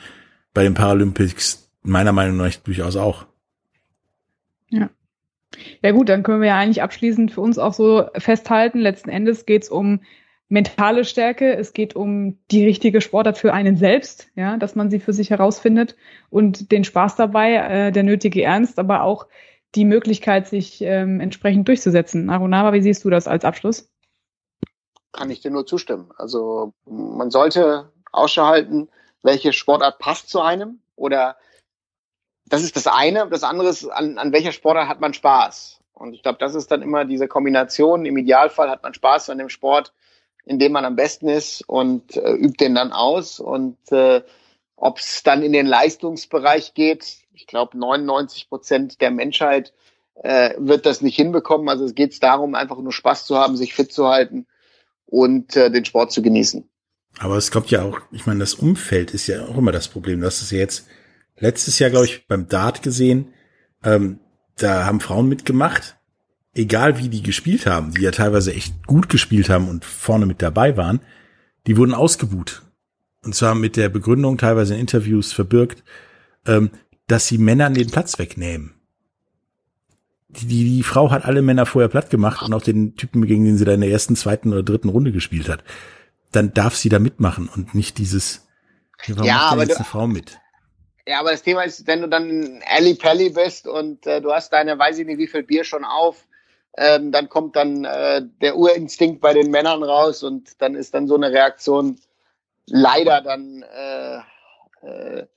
[0.53, 3.25] bei den Paralympics meiner Meinung nach durchaus auch.
[4.69, 4.89] Ja.
[5.81, 9.45] Ja gut, dann können wir ja eigentlich abschließend für uns auch so festhalten, letzten Endes
[9.45, 10.01] geht es um
[10.49, 14.99] mentale Stärke, es geht um die richtige Sportart für einen selbst, ja, dass man sie
[14.99, 15.95] für sich herausfindet
[16.29, 19.27] und den Spaß dabei, äh, der nötige Ernst, aber auch
[19.75, 22.29] die Möglichkeit, sich ähm, entsprechend durchzusetzen.
[22.29, 23.89] Arunava, wie siehst du das als Abschluss?
[25.11, 26.11] Kann ich dir nur zustimmen.
[26.17, 28.89] Also man sollte Ausschau halten,
[29.23, 31.35] welche Sportart passt zu einem oder
[32.49, 33.27] das ist das eine.
[33.29, 35.79] Das andere ist, an, an welcher Sportart hat man Spaß?
[35.93, 38.05] Und ich glaube, das ist dann immer diese Kombination.
[38.05, 39.93] Im Idealfall hat man Spaß an dem Sport,
[40.45, 43.39] in dem man am besten ist und äh, übt den dann aus.
[43.39, 44.21] Und äh,
[44.75, 49.73] ob es dann in den Leistungsbereich geht, ich glaube, 99 Prozent der Menschheit
[50.15, 51.67] äh, wird das nicht hinbekommen.
[51.67, 54.45] Also es geht darum, einfach nur Spaß zu haben, sich fit zu halten
[55.05, 56.69] und äh, den Sport zu genießen.
[57.19, 60.21] Aber es kommt ja auch, ich meine, das Umfeld ist ja auch immer das Problem.
[60.21, 60.87] Das ist ja jetzt
[61.39, 63.33] letztes Jahr, glaube ich, beim Dart gesehen.
[63.83, 64.19] Ähm,
[64.57, 65.97] da haben Frauen mitgemacht,
[66.55, 70.41] egal wie die gespielt haben, die ja teilweise echt gut gespielt haben und vorne mit
[70.41, 70.99] dabei waren,
[71.67, 72.63] die wurden ausgebuht.
[73.23, 75.83] Und zwar mit der Begründung, teilweise in Interviews verbirgt,
[76.45, 76.71] ähm,
[77.07, 78.73] dass sie Männern den Platz wegnehmen.
[80.29, 83.45] Die, die, die Frau hat alle Männer vorher platt gemacht und auch den Typen, gegen
[83.45, 85.63] den sie da in der ersten, zweiten oder dritten Runde gespielt hat.
[86.31, 88.47] Dann darf sie da mitmachen und nicht dieses,
[89.07, 90.37] warum ja, aber jetzt du, eine Frau mit?
[91.07, 94.51] Ja, aber das Thema ist, wenn du dann Ali Pelli bist und äh, du hast
[94.51, 96.27] deine, weiß ich nicht, wie viel Bier schon auf,
[96.77, 101.07] ähm, dann kommt dann äh, der Urinstinkt bei den Männern raus und dann ist dann
[101.07, 101.97] so eine Reaktion
[102.65, 104.17] leider dann äh,
[104.85, 105.27] äh,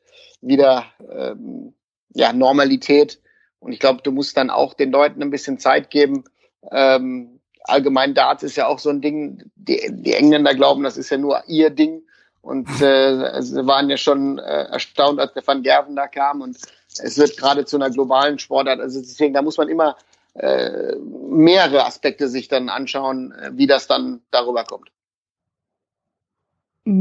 [0.41, 1.73] wieder ähm,
[2.15, 3.21] ja Normalität.
[3.61, 6.25] Und ich glaube, du musst dann auch den Leuten ein bisschen Zeit geben.
[6.73, 9.45] Ähm, allgemein Darts ist ja auch so ein Ding.
[9.55, 12.03] Die, die Engländer glauben, das ist ja nur ihr Ding.
[12.43, 16.41] Und äh, sie waren ja schon äh, erstaunt, als der Van Gerven da kam.
[16.41, 16.57] Und
[17.03, 18.81] es wird gerade zu einer globalen Sportart.
[18.81, 19.97] Also deswegen, da muss man immer
[20.35, 24.91] äh, mehrere Aspekte sich dann anschauen, äh, wie das dann darüber kommt.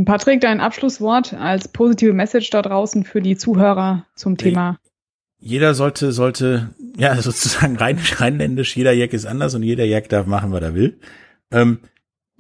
[0.05, 4.77] Patrick, dein Abschlusswort als positive Message da draußen für die Zuhörer zum Thema.
[5.39, 10.27] Jeder sollte, sollte, ja, sozusagen rein, rheinländisch, jeder Jack ist anders und jeder Jack darf
[10.27, 10.99] machen, was er will.
[11.51, 11.79] Ähm,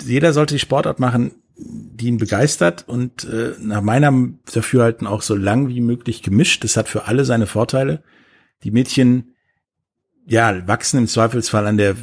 [0.01, 1.31] jeder sollte die Sportart machen,
[1.61, 6.63] die ihn begeistert und äh, nach meinem Dafürhalten auch so lang wie möglich gemischt.
[6.63, 8.01] Das hat für alle seine Vorteile.
[8.63, 9.35] Die Mädchen,
[10.25, 11.95] ja, wachsen im Zweifelsfall an der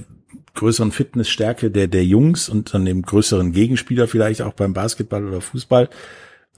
[0.55, 5.41] größeren Fitnessstärke der, der Jungs und an dem größeren Gegenspieler vielleicht auch beim Basketball oder
[5.41, 5.89] Fußball.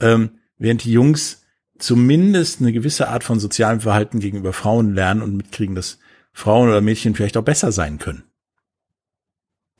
[0.00, 1.42] Ähm, während die Jungs
[1.78, 5.98] zumindest eine gewisse Art von sozialem Verhalten gegenüber Frauen lernen und mitkriegen, dass
[6.32, 8.24] Frauen oder Mädchen vielleicht auch besser sein können.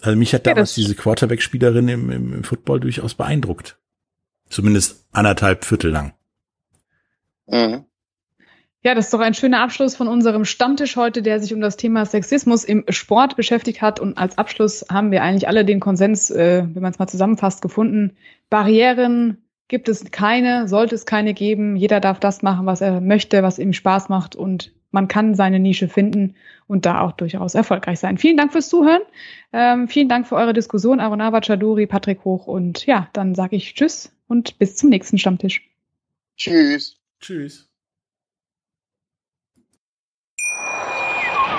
[0.01, 3.79] Also mich hat damals ja, diese Quarterback-Spielerin im, im, im Football durchaus beeindruckt.
[4.49, 6.15] Zumindest anderthalb Viertel lang.
[7.47, 7.85] Mhm.
[8.85, 11.77] Ja, das ist doch ein schöner Abschluss von unserem Stammtisch heute, der sich um das
[11.77, 13.99] Thema Sexismus im Sport beschäftigt hat.
[13.99, 17.61] Und als Abschluss haben wir eigentlich alle den Konsens, äh, wenn man es mal zusammenfasst,
[17.61, 18.17] gefunden.
[18.51, 21.75] Barrieren gibt es keine, sollte es keine geben.
[21.75, 24.37] Jeder darf das machen, was er möchte, was ihm Spaß macht.
[24.37, 26.35] Und man kann seine Nische finden
[26.67, 28.19] und da auch durchaus erfolgreich sein.
[28.19, 29.03] Vielen Dank fürs Zuhören.
[29.53, 33.75] Ähm, vielen Dank für eure Diskussion, Arunava Chaduri, Patrick Hoch und ja, dann sage ich
[33.75, 35.69] Tschüss und bis zum nächsten Stammtisch.
[36.37, 36.97] Tschüss.
[37.21, 37.68] Tschüss.